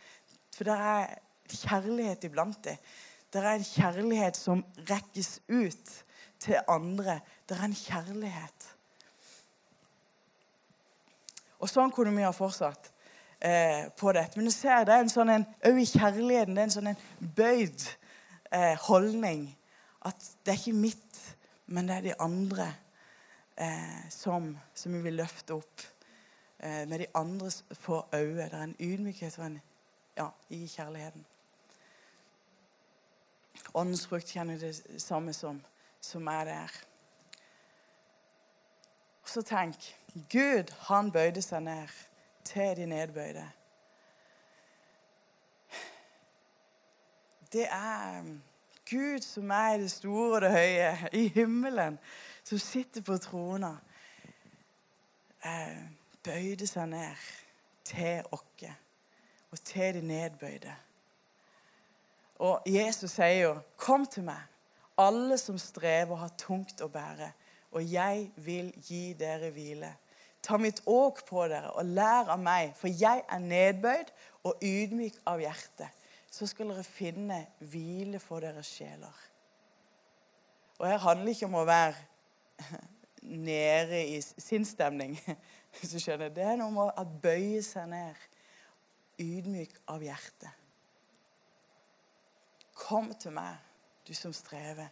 For 0.55 0.67
det 0.67 0.73
er 0.73 1.19
kjærlighet 1.51 2.23
iblant 2.23 2.63
dem. 2.63 2.79
Det 3.33 3.43
er 3.43 3.51
en 3.51 3.67
kjærlighet 3.67 4.39
som 4.39 4.63
rekkes 4.89 5.39
ut 5.51 5.91
til 6.41 6.59
andre. 6.67 7.19
Det 7.47 7.57
er 7.57 7.65
en 7.67 7.77
kjærlighet. 7.77 8.67
Og 11.61 11.69
sånn 11.69 11.93
kunne 11.93 12.13
vi 12.15 12.25
ha 12.25 12.33
fortsatt 12.33 12.89
eh, 13.39 13.87
på 13.97 14.13
dette. 14.17 14.39
Men 14.39 14.49
du 14.49 14.53
ser, 14.53 14.85
det 14.89 14.95
er 14.95 15.05
en 15.05 15.13
sånn 15.13 15.29
en, 15.29 15.45
i 15.69 15.85
kjærligheten 15.85 16.57
det 16.57 16.63
er 16.63 16.69
en 16.69 16.77
sånn 16.77 16.93
en 16.93 17.03
bøyd 17.37 17.89
eh, 18.49 18.73
holdning. 18.87 19.45
At 20.01 20.31
det 20.41 20.55
er 20.55 20.63
ikke 20.63 20.79
mitt, 20.81 21.19
men 21.69 21.89
det 21.89 21.99
er 21.99 22.07
de 22.09 22.21
andre. 22.25 22.71
eh, 23.61 24.09
som, 24.09 24.57
som 24.73 24.93
vi 24.93 25.01
vil 25.01 25.19
løfte 25.21 25.53
opp. 25.53 25.81
Eh, 26.59 26.87
med 26.87 26.99
de 26.99 27.05
andre 27.15 27.51
for 27.71 28.07
øye. 28.13 28.35
Det 28.35 28.53
er 28.53 28.63
en 28.63 28.75
ydmykhet 28.79 29.37
en, 29.37 29.61
ja, 30.17 30.27
i 30.49 30.67
kjærligheten. 30.67 31.25
Åndens 33.73 34.07
frukt 34.07 34.27
kjenner 34.27 34.57
det 34.57 35.01
samme 35.01 35.33
som, 35.33 35.61
som 36.01 36.27
er 36.27 36.43
der. 36.43 36.71
Og 39.23 39.29
så 39.29 39.41
tenk 39.41 39.75
Gud, 40.31 40.73
han 40.87 41.11
bøyde 41.11 41.41
seg 41.41 41.63
ned 41.63 41.87
til 42.43 42.77
de 42.77 42.85
nedbøyde. 42.85 43.51
Det 47.51 47.67
er 47.67 48.23
Gud 48.89 49.21
som 49.21 49.51
er 49.51 49.73
i 49.73 49.81
det 49.81 49.91
store 49.91 50.35
og 50.35 50.41
det 50.41 50.51
høye, 50.51 51.09
i 51.13 51.27
himmelen, 51.27 51.99
som 52.43 52.57
sitter 52.57 53.01
på 53.01 53.17
trona, 53.17 53.75
eh, 55.45 55.83
bøyde 56.23 56.67
seg 56.67 56.89
ned 56.89 57.15
til 57.83 58.23
oss 58.31 58.41
og 59.51 59.59
til 59.63 59.93
de 59.93 60.01
nedbøyde. 60.07 60.75
Og 62.35 62.61
Jesus 62.65 63.11
sier 63.11 63.41
jo, 63.41 63.59
'Kom 63.77 64.05
til 64.05 64.23
meg, 64.23 64.41
alle 64.99 65.37
som 65.37 65.57
strever 65.61 66.15
og 66.15 66.23
har 66.25 66.33
tungt 66.39 66.81
å 66.83 66.89
bære, 66.91 67.31
og 67.71 67.85
jeg 67.87 68.31
vil 68.35 68.71
gi 68.87 69.11
dere 69.19 69.51
hvile.' 69.55 69.95
Ta 70.41 70.57
mitt 70.57 70.81
åk 70.89 71.21
på 71.27 71.43
dere 71.51 71.69
og 71.77 71.85
lær 71.85 72.31
av 72.33 72.39
meg, 72.41 72.71
for 72.73 72.89
jeg 72.89 73.21
er 73.29 73.41
nedbøyd 73.43 74.09
og 74.49 74.63
ydmyk 74.65 75.19
av 75.29 75.41
hjerte. 75.43 75.85
Så 76.33 76.47
skal 76.49 76.71
dere 76.71 76.85
finne 76.87 77.43
hvile 77.59 78.17
for 78.19 78.41
deres 78.41 78.71
sjeler. 78.73 79.17
Og 80.79 80.87
her 80.89 80.97
handler 81.03 81.29
det 81.29 81.35
ikke 81.35 81.49
om 81.51 81.59
å 81.61 81.67
være 81.67 82.71
nede 83.51 84.01
i 84.15 84.17
sinnsstemning, 84.21 85.13
hvis 85.77 85.93
du 85.93 85.99
skjønner. 86.01 86.33
Det 86.33 86.47
er 86.47 86.57
noe 86.57 86.73
med 86.73 86.89
å 86.97 87.05
bøye 87.21 87.61
seg 87.65 87.91
ned, 87.91 88.23
ydmyk 89.21 89.77
av 89.93 90.01
hjerte. 90.01 90.49
Kom 92.81 93.11
til 93.13 93.35
meg, 93.35 93.59
du 94.07 94.13
som 94.17 94.33
strever. 94.33 94.89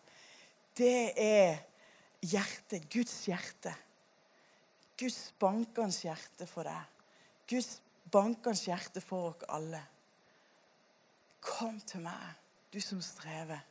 Det 0.78 1.12
er 1.19 1.60
hjertet, 2.22 2.88
Guds 2.91 3.15
hjerte. 3.28 3.74
Guds 5.00 5.34
bankende 5.39 5.95
hjerte 5.95 6.48
for 6.48 6.67
deg. 6.67 7.06
Guds 7.50 7.80
bankende 8.12 8.60
hjerte 8.60 9.02
for 9.02 9.32
oss 9.32 9.48
alle. 9.50 9.82
Kom 11.39 11.80
til 11.88 12.04
meg, 12.04 12.39
du 12.74 12.82
som 12.84 13.02
strever. 13.04 13.62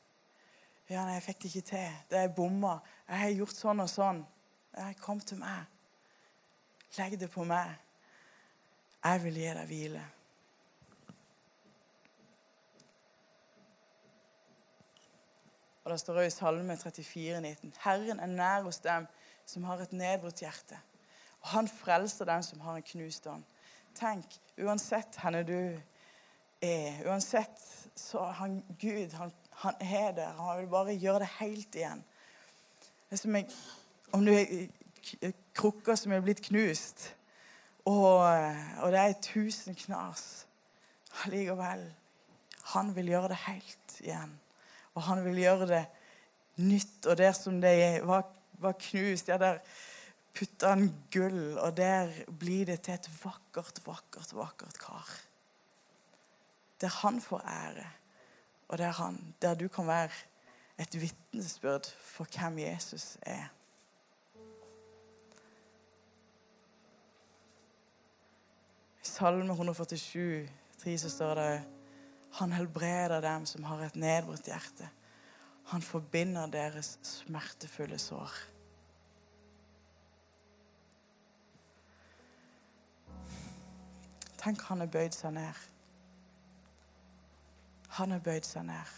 Ja, 0.88 1.02
nei, 1.04 1.18
jeg 1.18 1.26
fikk 1.26 1.42
det 1.42 1.50
ikke 1.50 1.68
til. 1.68 1.96
Det 2.08 2.20
er 2.22 2.30
bomma. 2.32 2.78
Jeg 3.10 3.20
har 3.20 3.34
gjort 3.36 3.58
sånn 3.58 3.82
og 3.84 3.90
sånn. 3.92 4.22
Nei, 4.78 4.92
kom 5.02 5.20
til 5.20 5.42
meg. 5.42 5.66
Legg 6.96 7.18
det 7.20 7.28
på 7.28 7.44
meg. 7.44 7.74
Jeg 9.04 9.20
vil 9.26 9.36
gi 9.36 9.50
deg 9.52 9.68
hvile. 9.68 10.04
Og 15.88 15.92
Det 15.92 16.00
står 16.00 16.14
også 16.14 16.26
i 16.26 16.30
Salme 16.30 16.76
34, 16.76 17.40
19. 17.40 17.74
Herren 17.80 18.20
er 18.20 18.26
nær 18.26 18.62
hos 18.62 18.78
dem 18.78 19.06
som 19.46 19.64
har 19.64 19.80
et 19.80 19.92
nedbrutt 19.92 20.42
hjerte. 20.42 20.76
Og 21.40 21.48
han 21.48 21.68
frelser 21.68 22.24
dem 22.28 22.42
som 22.42 22.60
har 22.60 22.74
en 22.76 22.82
knust 22.82 23.26
ånd. 23.26 23.44
Tenk, 23.96 24.34
uansett 24.60 25.16
hvor 25.16 25.38
du 25.48 25.78
er, 26.60 26.98
uansett 27.08 27.62
så 27.96 28.26
han 28.36 28.58
Gud 28.80 29.14
han, 29.16 29.32
han 29.50 29.74
er 29.80 30.12
der. 30.12 30.34
Han 30.36 30.58
vil 30.60 30.68
bare 30.68 30.96
gjøre 30.96 31.22
det 31.22 31.28
helt 31.38 31.78
igjen. 31.80 32.02
Det 33.08 33.16
er 33.16 33.22
som 33.22 33.38
jeg, 33.38 33.48
om 34.12 34.26
du 34.26 34.32
er 34.32 35.32
krukker 35.56 35.96
som 35.96 36.12
er 36.12 36.20
blitt 36.20 36.42
knust, 36.50 37.14
og, 37.86 38.20
og 38.82 38.92
det 38.92 39.00
er 39.00 39.16
tusen 39.24 39.74
knas 39.86 40.44
Allikevel 41.24 41.86
Han 42.74 42.92
vil 42.92 43.08
gjøre 43.14 43.32
det 43.32 43.40
helt 43.46 43.96
igjen. 44.04 44.36
Og 44.98 45.04
han 45.06 45.22
vil 45.22 45.38
gjøre 45.44 45.66
det 45.70 45.84
nytt. 46.58 47.06
Og 47.06 47.18
der 47.18 47.32
som 47.36 47.60
det 47.62 47.76
var, 48.06 48.26
var 48.58 48.74
knust, 48.90 49.30
ja, 49.30 49.38
der 49.38 49.60
putter 50.34 50.74
han 50.74 50.90
gull, 51.14 51.58
og 51.58 51.76
der 51.76 52.10
blir 52.38 52.66
det 52.66 52.80
til 52.86 52.94
et 52.94 53.10
vakkert, 53.22 53.78
vakkert, 53.86 54.34
vakkert 54.34 54.78
kar. 54.82 55.12
Der 56.80 56.90
han 57.02 57.20
får 57.22 57.42
ære, 57.46 57.86
og 58.68 58.78
der, 58.78 58.90
han, 58.90 59.34
der 59.42 59.54
du 59.54 59.68
kan 59.68 59.86
være 59.86 60.10
et 60.78 61.00
vitnesbyrd 61.00 61.90
for 62.02 62.26
hvem 62.34 62.58
Jesus 62.58 63.16
er. 63.22 63.48
I 69.02 69.06
Salme 69.10 69.52
147, 69.52 70.48
3, 70.82 70.98
så 70.98 71.10
står 71.10 71.34
det 71.34 71.77
han 72.32 72.52
helbreder 72.52 73.20
dem 73.24 73.46
som 73.46 73.64
har 73.64 73.82
et 73.86 73.96
nedbrutt 73.96 74.46
hjerte. 74.46 74.88
Han 75.72 75.82
forbinder 75.82 76.46
deres 76.46 76.98
smertefulle 77.04 77.98
sår. 78.00 78.32
Tenk, 84.38 84.62
han 84.70 84.80
har 84.80 84.92
bøyd 84.92 85.16
seg 85.16 85.34
ned. 85.34 85.66
Han 87.98 88.14
har 88.14 88.22
bøyd 88.22 88.46
seg 88.46 88.68
ned. 88.68 88.94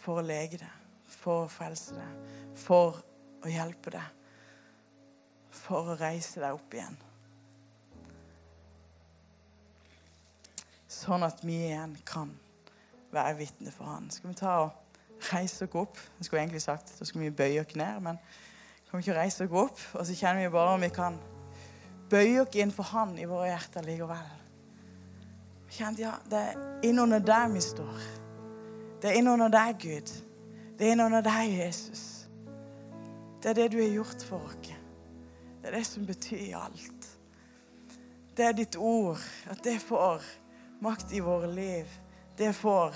For 0.00 0.22
å 0.22 0.24
lege 0.24 0.62
det, 0.62 0.72
for 1.20 1.44
å 1.44 1.52
frelse 1.52 1.94
det, 1.98 2.08
for 2.58 3.02
å 3.44 3.52
hjelpe 3.52 3.92
det. 3.94 4.06
For 5.60 5.92
å 5.92 5.98
reise 6.00 6.40
deg 6.40 6.56
opp 6.56 6.74
igjen. 6.74 6.96
Sånn 11.00 11.24
at 11.26 11.42
vi 11.44 11.56
igjen 11.70 11.96
kan 12.06 12.30
være 13.14 13.38
vitne 13.40 13.72
for 13.74 13.90
Han. 13.90 14.10
Skal 14.12 14.30
vi 14.30 14.38
ta 14.38 14.56
og 14.66 15.30
reise 15.32 15.66
oss 15.66 15.76
opp? 15.80 15.98
Jeg 16.18 16.28
skulle 16.28 16.42
egentlig 16.44 16.62
sagt 16.62 16.94
da 16.98 17.08
skal 17.08 17.24
vi 17.24 17.32
bøye 17.34 17.64
oss 17.64 17.76
ned, 17.78 18.00
men 18.04 18.20
kan 18.90 18.98
vi 18.98 19.04
ikke 19.04 19.18
reise 19.18 19.46
oss 19.46 19.56
opp? 19.64 19.82
Og 19.98 20.06
så 20.06 20.16
kjenner 20.18 20.44
vi 20.44 20.52
bare 20.54 20.76
om 20.76 20.84
vi 20.84 20.92
kan 20.94 21.18
bøye 22.10 22.44
oss 22.44 22.58
inn 22.58 22.74
for 22.74 22.88
Han 22.92 23.16
i 23.18 23.28
våre 23.28 23.50
hjerter 23.52 23.86
likevel. 23.86 24.36
Kjent, 25.70 26.00
ja, 26.02 26.16
Det 26.26 26.38
er 26.38 26.56
innunder 26.82 27.22
deg 27.22 27.52
vi 27.54 27.60
står. 27.62 28.00
Det 29.00 29.10
er 29.10 29.20
innunder 29.20 29.48
deg, 29.48 29.78
Gud. 29.80 30.10
Det 30.78 30.88
er 30.88 30.96
innunder 30.96 31.22
deg, 31.24 31.52
Jesus. 31.54 32.26
Det 33.40 33.52
er 33.52 33.56
det 33.56 33.70
du 33.72 33.78
har 33.80 33.94
gjort 33.94 34.24
for 34.26 34.50
oss. 34.50 34.74
Det 35.60 35.68
er 35.68 35.76
det 35.76 35.86
som 35.86 36.06
betyr 36.06 36.56
alt. 36.56 37.08
Det 38.36 38.44
er 38.44 38.52
ditt 38.56 38.76
ord, 38.76 39.20
at 39.50 39.60
det 39.64 39.80
får 39.80 40.24
makt 40.80 41.12
i 41.12 41.20
våre 41.20 41.50
liv, 41.52 42.00
det 42.36 42.52
får 42.56 42.94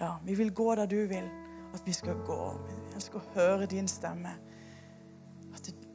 Ja, 0.00 0.18
vi 0.24 0.34
vil 0.34 0.52
gå 0.52 0.74
der 0.74 0.86
du 0.86 1.06
vil 1.06 1.30
at 1.74 1.86
vi 1.86 1.92
skal 1.92 2.14
gå. 2.26 2.38
Vi 2.68 2.94
ønsker 2.94 3.18
å 3.18 3.32
høre 3.34 3.66
din 3.66 3.88
stemme. 3.88 4.34
At 5.54 5.66
du, 5.66 5.86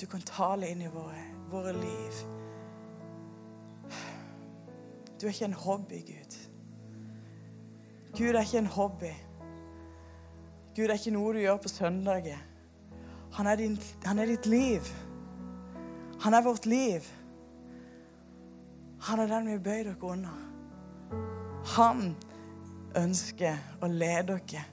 du 0.00 0.06
kan 0.10 0.22
tale 0.26 0.68
inn 0.70 0.82
i 0.82 0.90
våre, 0.90 1.22
våre 1.50 1.72
liv. 1.74 2.20
Du 5.20 5.26
er 5.26 5.32
ikke 5.32 5.48
en 5.48 5.58
hobby, 5.64 6.02
Gud. 6.06 6.38
Gud 8.14 8.34
er 8.34 8.42
ikke 8.42 8.62
en 8.62 8.70
hobby. 8.70 9.12
Gud 10.76 10.90
er 10.90 10.98
ikke 10.98 11.14
noe 11.14 11.34
du 11.34 11.40
gjør 11.42 11.62
på 11.62 11.70
søndager. 11.72 12.42
Han 13.34 13.46
han 14.04 14.18
er 14.18 14.26
ditt 14.26 14.46
liv. 14.46 14.90
Han 16.20 16.34
er 16.34 16.42
vårt 16.42 16.66
liv. 16.66 17.02
Han 19.04 19.20
er 19.20 19.28
den 19.28 19.50
vi 19.52 19.58
bøyer 19.58 19.90
dere 19.90 20.10
under. 20.14 20.36
Han 21.76 22.14
ønsker 22.96 23.58
å 23.82 23.90
lede 23.90 24.38
dere. 24.38 24.64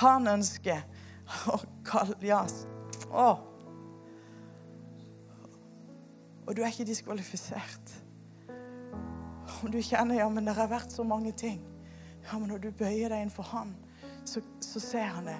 Han 0.00 0.26
ønsker 0.28 0.82
å 1.52 1.60
kalle 1.86 2.16
Ja. 2.26 2.42
Å. 3.08 3.28
Og 6.48 6.56
du 6.56 6.62
er 6.62 6.72
ikke 6.72 6.88
diskvalifisert. 6.88 7.94
Og 9.62 9.72
du 9.72 9.78
kjenner 9.82 10.18
ja, 10.18 10.28
men 10.28 10.46
det 10.48 10.56
har 10.56 10.70
vært 10.70 10.92
så 10.92 11.04
mange 11.04 11.32
ting. 11.32 11.60
Ja, 12.24 12.38
men 12.38 12.48
når 12.48 12.66
du 12.66 12.70
bøyer 12.70 13.12
deg 13.12 13.22
inn 13.24 13.32
for 13.32 13.46
Han, 13.52 13.74
så, 14.24 14.42
så 14.60 14.80
ser 14.80 15.08
han 15.12 15.28
det. 15.28 15.38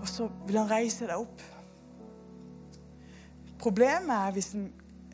Og 0.00 0.08
så 0.08 0.28
vil 0.46 0.58
han 0.58 0.70
reise 0.70 1.08
deg 1.08 1.18
opp. 1.18 1.42
Problemet 3.58 4.12
er 4.14 4.34
hvis 4.36 4.52
en 4.58 4.68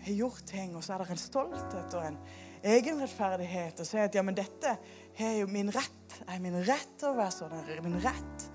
har 0.06 0.16
gjort 0.22 0.46
ting, 0.48 0.74
og 0.76 0.84
så 0.84 0.94
er 0.94 1.04
det 1.04 1.14
en 1.14 1.20
stolthet 1.20 1.96
og 1.98 2.06
en 2.06 2.18
egenrettferdighet. 2.62 3.80
Og 3.80 3.88
sier 3.88 4.08
at 4.08 4.16
ja, 4.16 4.24
men 4.26 4.36
dette 4.38 4.74
er 5.20 5.36
jo 5.40 5.50
min 5.50 5.72
rett. 5.74 6.16
Er 6.26 6.42
min 6.42 6.58
rett 6.66 7.06
å 7.06 7.14
være 7.16 7.34
sånn? 7.34 7.56
Er 7.60 7.84
min 7.84 8.00
rett? 8.02 8.48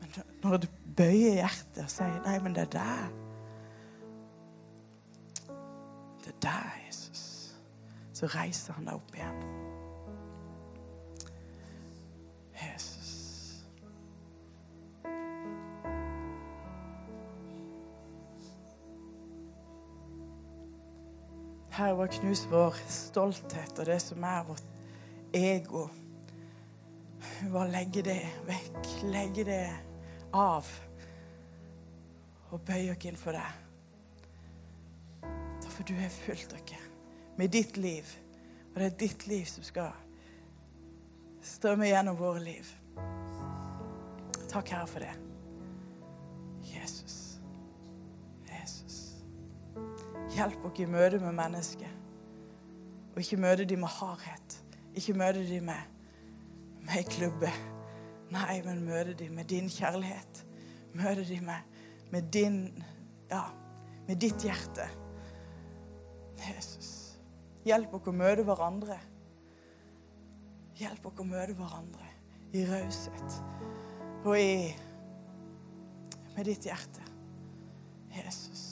Men 0.00 0.20
når 0.44 0.62
du 0.64 0.68
bøyer 0.96 1.40
hjertet 1.40 1.82
og 1.84 1.92
sier 1.92 2.20
nei, 2.26 2.36
men 2.42 2.56
det 2.56 2.66
er 2.68 2.74
deg. 2.76 3.18
Det 6.20 6.34
er 6.34 6.38
deg, 6.46 6.84
Jesus. 6.88 7.24
Så 8.16 8.30
reiser 8.34 8.78
han 8.78 8.90
deg 8.90 9.00
opp 9.00 9.18
igjen. 9.18 9.59
Herre, 21.80 21.96
bare 21.96 22.08
knus 22.12 22.42
vår 22.50 22.74
stolthet 22.92 23.78
og 23.80 23.86
det 23.88 23.94
som 24.04 24.24
er 24.28 24.42
vårt 24.44 24.66
ego. 25.32 25.86
Bare 27.48 27.70
legge 27.72 28.02
det 28.04 28.20
vekk. 28.44 28.90
Legge 29.08 29.46
det 29.48 29.62
av. 30.36 30.68
Og 32.50 32.60
bøye 32.68 32.92
oss 32.92 33.06
inn 33.08 33.16
for 33.16 33.32
deg. 33.32 33.48
For 35.70 35.88
du 35.88 35.94
har 35.96 36.12
fulgt 36.18 36.52
dere 36.52 36.82
med 37.40 37.56
ditt 37.56 37.80
liv. 37.80 38.04
Og 38.74 38.76
det 38.76 38.90
er 38.90 39.00
ditt 39.06 39.26
liv 39.30 39.48
som 39.48 39.64
skal 39.64 39.96
strømme 41.40 41.88
gjennom 41.88 42.20
våre 42.20 42.44
liv. 42.44 42.76
Takk, 44.50 44.68
Herre, 44.68 44.84
for 44.84 45.00
det. 45.00 45.29
Hjelp 50.40 50.62
oss 50.64 50.78
i 50.80 50.86
møte 50.88 51.18
med 51.20 51.34
mennesker. 51.36 51.88
Og 53.12 53.18
ikke 53.20 53.36
møte 53.36 53.66
dem 53.68 53.82
med 53.84 53.92
hardhet. 53.92 54.54
Ikke 54.96 55.12
møte 55.20 55.42
dem 55.44 55.66
med, 55.68 55.82
med 56.86 57.10
klubbe. 57.12 57.50
Nei, 58.32 58.62
men 58.64 58.80
møte 58.86 59.12
dem 59.18 59.34
med 59.36 59.50
din 59.50 59.68
kjærlighet. 59.68 60.40
Møte 60.96 61.26
dem 61.28 61.44
med, 61.50 61.76
med 62.10 62.32
din 62.32 62.56
Ja, 63.30 63.42
med 64.08 64.16
ditt 64.16 64.42
hjerte. 64.42 64.88
Jesus. 66.40 67.20
Hjelp 67.68 67.92
oss 68.00 68.08
å 68.08 68.16
møte 68.16 68.48
hverandre. 68.48 68.96
Hjelp 70.80 71.12
oss 71.12 71.20
å 71.20 71.28
møte 71.28 71.58
hverandre 71.60 72.08
i 72.56 72.64
raushet 72.66 73.36
og 74.24 74.34
i 74.40 74.72
med 76.32 76.48
ditt 76.48 76.66
hjerte. 76.66 77.04
Jesus. 78.16 78.69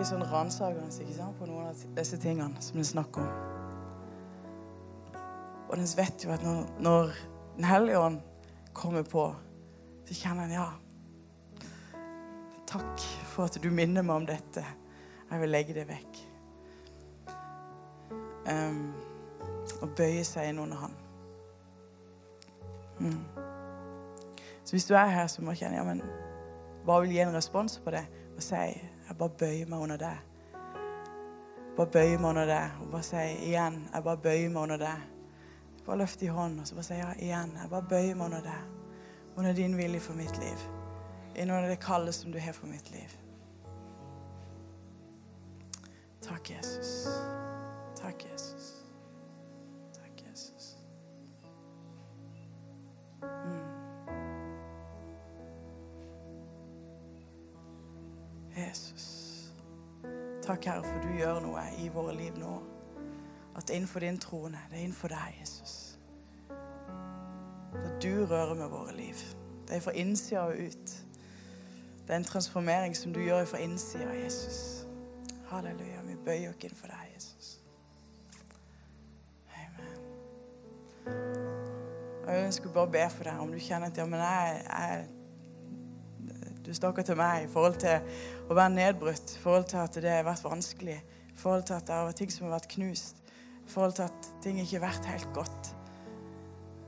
Det 0.00 0.06
er 0.06 0.14
litt 0.14 0.22
sånn 0.24 0.30
ransakende 0.32 1.24
på 1.36 1.44
noen 1.44 1.66
av 1.68 1.80
disse 1.92 2.16
tingene 2.16 2.62
som 2.64 2.78
vi 2.80 2.84
snakker 2.88 3.20
om. 3.20 3.32
Og 5.66 5.74
den 5.76 5.90
vet 5.98 6.22
jo 6.24 6.30
at 6.32 6.40
når, 6.40 6.70
når 6.80 7.10
Den 7.58 7.66
hellige 7.68 7.98
ånd 8.00 8.16
kommer 8.72 9.02
på, 9.04 9.26
så 10.08 10.14
kjenner 10.16 10.46
en 10.46 10.54
ja. 10.54 10.64
Takk 12.70 13.04
for 13.28 13.44
at 13.44 13.58
du 13.60 13.68
minner 13.68 14.00
meg 14.00 14.22
om 14.22 14.28
dette. 14.30 14.64
Jeg 15.28 15.42
vil 15.42 15.52
legge 15.52 15.76
det 15.76 15.84
vekk. 15.90 16.20
Um, 18.48 18.94
og 19.82 19.92
bøye 19.98 20.22
seg 20.24 20.48
inn 20.48 20.62
under 20.64 20.80
han. 20.86 20.94
Mm. 23.04 23.20
Så 24.64 24.78
hvis 24.78 24.88
du 24.88 24.96
er 24.96 25.12
her, 25.12 25.28
så 25.28 25.44
må 25.44 25.52
du 25.52 25.60
kjenne 25.60 25.76
ja, 25.76 25.84
men 25.84 26.00
hva 26.88 27.02
vil 27.04 27.12
gi 27.18 27.20
en 27.26 27.36
respons 27.36 27.76
på 27.84 27.92
det 27.92 28.06
og 28.30 28.40
si 28.48 28.64
jeg 29.10 29.18
bare 29.18 29.30
bøyer 29.38 29.66
meg 29.66 29.78
under 29.82 29.96
det. 29.96 30.16
Bare 31.76 31.86
bøyer 31.86 32.18
meg 32.18 32.28
under 32.28 32.46
det. 32.46 32.64
Og 32.80 32.90
bare 32.92 33.02
sier 33.02 33.40
igjen 33.42 33.80
jeg 33.92 34.04
bare 34.06 34.22
bøyer 34.22 34.52
meg 34.54 34.62
under 34.62 34.78
det. 34.78 34.98
Bare 35.86 35.98
løft 35.98 36.22
i 36.22 36.28
hånden 36.30 36.60
og 36.62 36.68
så 36.68 36.76
bare 36.78 36.86
si 36.86 36.98
ja, 37.00 37.08
igjen. 37.18 37.56
Jeg 37.58 37.70
bare 37.72 37.88
bøyer 37.90 38.14
meg 38.14 38.24
under 38.30 38.44
det. 38.46 38.60
Under 39.36 39.52
din 39.52 39.74
vilje 39.76 40.00
for 40.00 40.14
mitt 40.14 40.38
liv. 40.38 40.62
Under 41.42 41.66
det 41.68 41.80
kallet 41.82 42.14
som 42.14 42.30
du 42.30 42.38
har 42.38 42.54
for 42.54 42.70
mitt 42.70 42.90
liv. 42.94 43.16
Takk, 46.22 46.50
Jesus. 46.50 47.08
Takk, 47.98 48.26
Jesus. 48.30 48.70
Takk, 49.98 50.22
Jesus. 50.28 50.76
Mm. 53.22 53.59
Jesus. 58.56 59.52
Takk, 60.42 60.64
Herre, 60.64 60.84
for 60.84 61.04
du 61.04 61.12
gjør 61.18 61.40
noe 61.44 61.62
i 61.78 61.88
våre 61.92 62.14
liv 62.16 62.38
nå. 62.38 62.56
At 63.56 63.68
det 63.68 63.74
er 63.74 63.82
innenfor 63.82 64.00
din 64.00 64.18
trone, 64.18 64.58
det 64.70 64.78
er 64.78 64.82
innenfor 64.82 65.08
deg, 65.12 65.36
Jesus. 65.40 65.98
At 67.74 68.02
du 68.02 68.26
rører 68.26 68.54
med 68.54 68.68
våre 68.68 68.96
liv. 68.96 69.14
Det 69.68 69.76
er 69.76 69.80
fra 69.80 69.92
innsida 69.94 70.40
og 70.40 70.54
ut. 70.58 70.94
Det 72.06 72.14
er 72.14 72.16
en 72.16 72.24
transformering 72.24 72.96
som 72.96 73.12
du 73.14 73.20
gjør 73.20 73.44
fra 73.44 73.58
innsida, 73.58 74.12
Jesus. 74.24 74.86
Halleluja. 75.46 76.02
Vi 76.06 76.16
bøyer 76.24 76.50
oss 76.50 76.64
inn 76.64 76.74
for 76.74 76.90
deg, 76.90 77.12
Jesus. 77.14 77.60
Amen. 79.54 79.94
Og 82.24 82.34
Jeg 82.34 82.44
ønsker 82.46 82.72
bare 82.74 82.88
å 82.88 82.92
be 82.96 83.06
for 83.14 83.30
deg 83.30 83.42
om 83.44 83.52
du 83.52 83.58
kjenner 83.58 83.90
at 83.90 83.98
ja, 83.98 84.06
men 84.06 84.22
jeg, 84.24 84.64
jeg 84.66 85.06
du 86.70 86.74
snakker 86.74 87.02
til 87.02 87.16
meg 87.18 87.48
i 87.48 87.50
forhold 87.50 87.80
til 87.82 88.46
å 88.46 88.54
være 88.54 88.70
nedbrutt, 88.76 89.32
i 89.34 89.40
forhold 89.42 89.64
til 89.72 89.80
at 89.82 89.96
det 89.98 90.12
har 90.12 90.26
vært 90.28 90.44
vanskelig, 90.46 91.00
i 91.02 91.38
forhold 91.40 91.64
til 91.66 91.74
at 91.74 91.88
det 91.88 91.96
har 91.96 92.06
vært 92.06 92.20
ting 92.22 92.30
som 92.30 92.46
har 92.46 92.52
vært 92.54 92.70
knust, 92.76 93.18
i 93.58 93.72
forhold 93.72 93.96
til 93.98 94.06
at 94.06 94.28
ting 94.44 94.60
ikke 94.62 94.78
har 94.78 94.84
vært 94.84 95.08
helt 95.10 95.32
godt. 95.34 95.72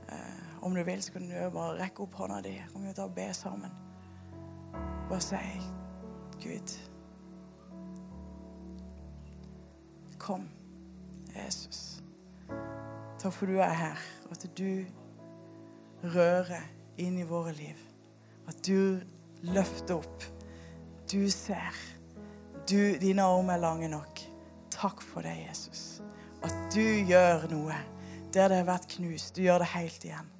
Eh, 0.07 0.55
om 0.63 0.75
du 0.75 0.83
vil, 0.87 1.03
så 1.03 1.17
kan 1.17 1.27
du 1.27 1.35
bare 1.51 1.75
rekke 1.81 2.05
opp 2.05 2.15
hånda 2.15 2.39
di. 2.47 2.55
Kan 2.71 2.87
vi 2.87 2.95
ta 2.95 3.09
og 3.09 3.15
be 3.17 3.27
sammen? 3.35 3.75
Bare 5.09 5.21
si, 5.21 5.43
Gud 6.39 6.75
Kom, 10.23 10.45
Jesus. 11.35 11.99
Takk 13.19 13.33
for 13.35 13.51
du 13.51 13.57
er 13.59 13.75
her, 13.75 13.99
og 14.29 14.37
at 14.37 14.45
du 14.55 14.85
rører 16.13 16.69
inn 17.03 17.19
i 17.19 17.27
våre 17.27 17.51
liv. 17.57 17.89
At 18.47 18.63
du 18.63 19.03
løfter 19.43 19.99
opp. 19.99 20.23
Du 21.11 21.29
ser. 21.31 21.75
Du, 22.69 22.95
dine 23.01 23.25
armer 23.25 23.57
er 23.57 23.63
lange 23.63 23.89
nok. 23.91 24.21
Takk 24.71 25.03
for 25.03 25.25
det, 25.25 25.35
Jesus. 25.49 26.01
At 26.43 26.55
du 26.73 26.83
gjør 26.83 27.47
noe 27.51 27.75
der 28.33 28.49
det 28.49 28.63
har 28.63 28.69
vært 28.71 28.89
knust. 28.95 29.35
Du 29.35 29.43
gjør 29.45 29.61
det 29.61 29.69
helt 29.75 30.05
igjen. 30.07 30.31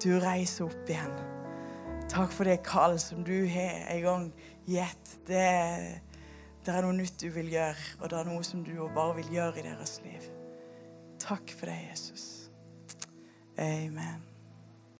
Du 0.00 0.12
reiser 0.22 0.68
opp 0.68 0.90
igjen. 0.92 1.16
Takk 2.10 2.32
for 2.34 2.48
det 2.48 2.60
kall 2.66 2.98
som 3.02 3.24
du 3.26 3.34
har 3.50 3.84
en 3.90 4.02
gang 4.06 4.30
gitt. 4.68 5.12
Det, 5.26 5.44
det 6.66 6.74
er 6.74 6.86
noe 6.86 6.96
nytt 6.96 7.18
du 7.22 7.28
vil 7.34 7.50
gjøre, 7.52 7.86
og 8.00 8.10
det 8.10 8.18
er 8.20 8.30
noe 8.30 8.46
som 8.46 8.64
du 8.66 8.74
bare 8.94 9.18
vil 9.20 9.36
gjøre 9.40 9.62
i 9.62 9.68
deres 9.68 9.98
liv. 10.06 10.30
Takk 11.20 11.54
for 11.58 11.70
det, 11.70 11.78
Jesus. 11.90 12.26
Amen. 13.58 14.29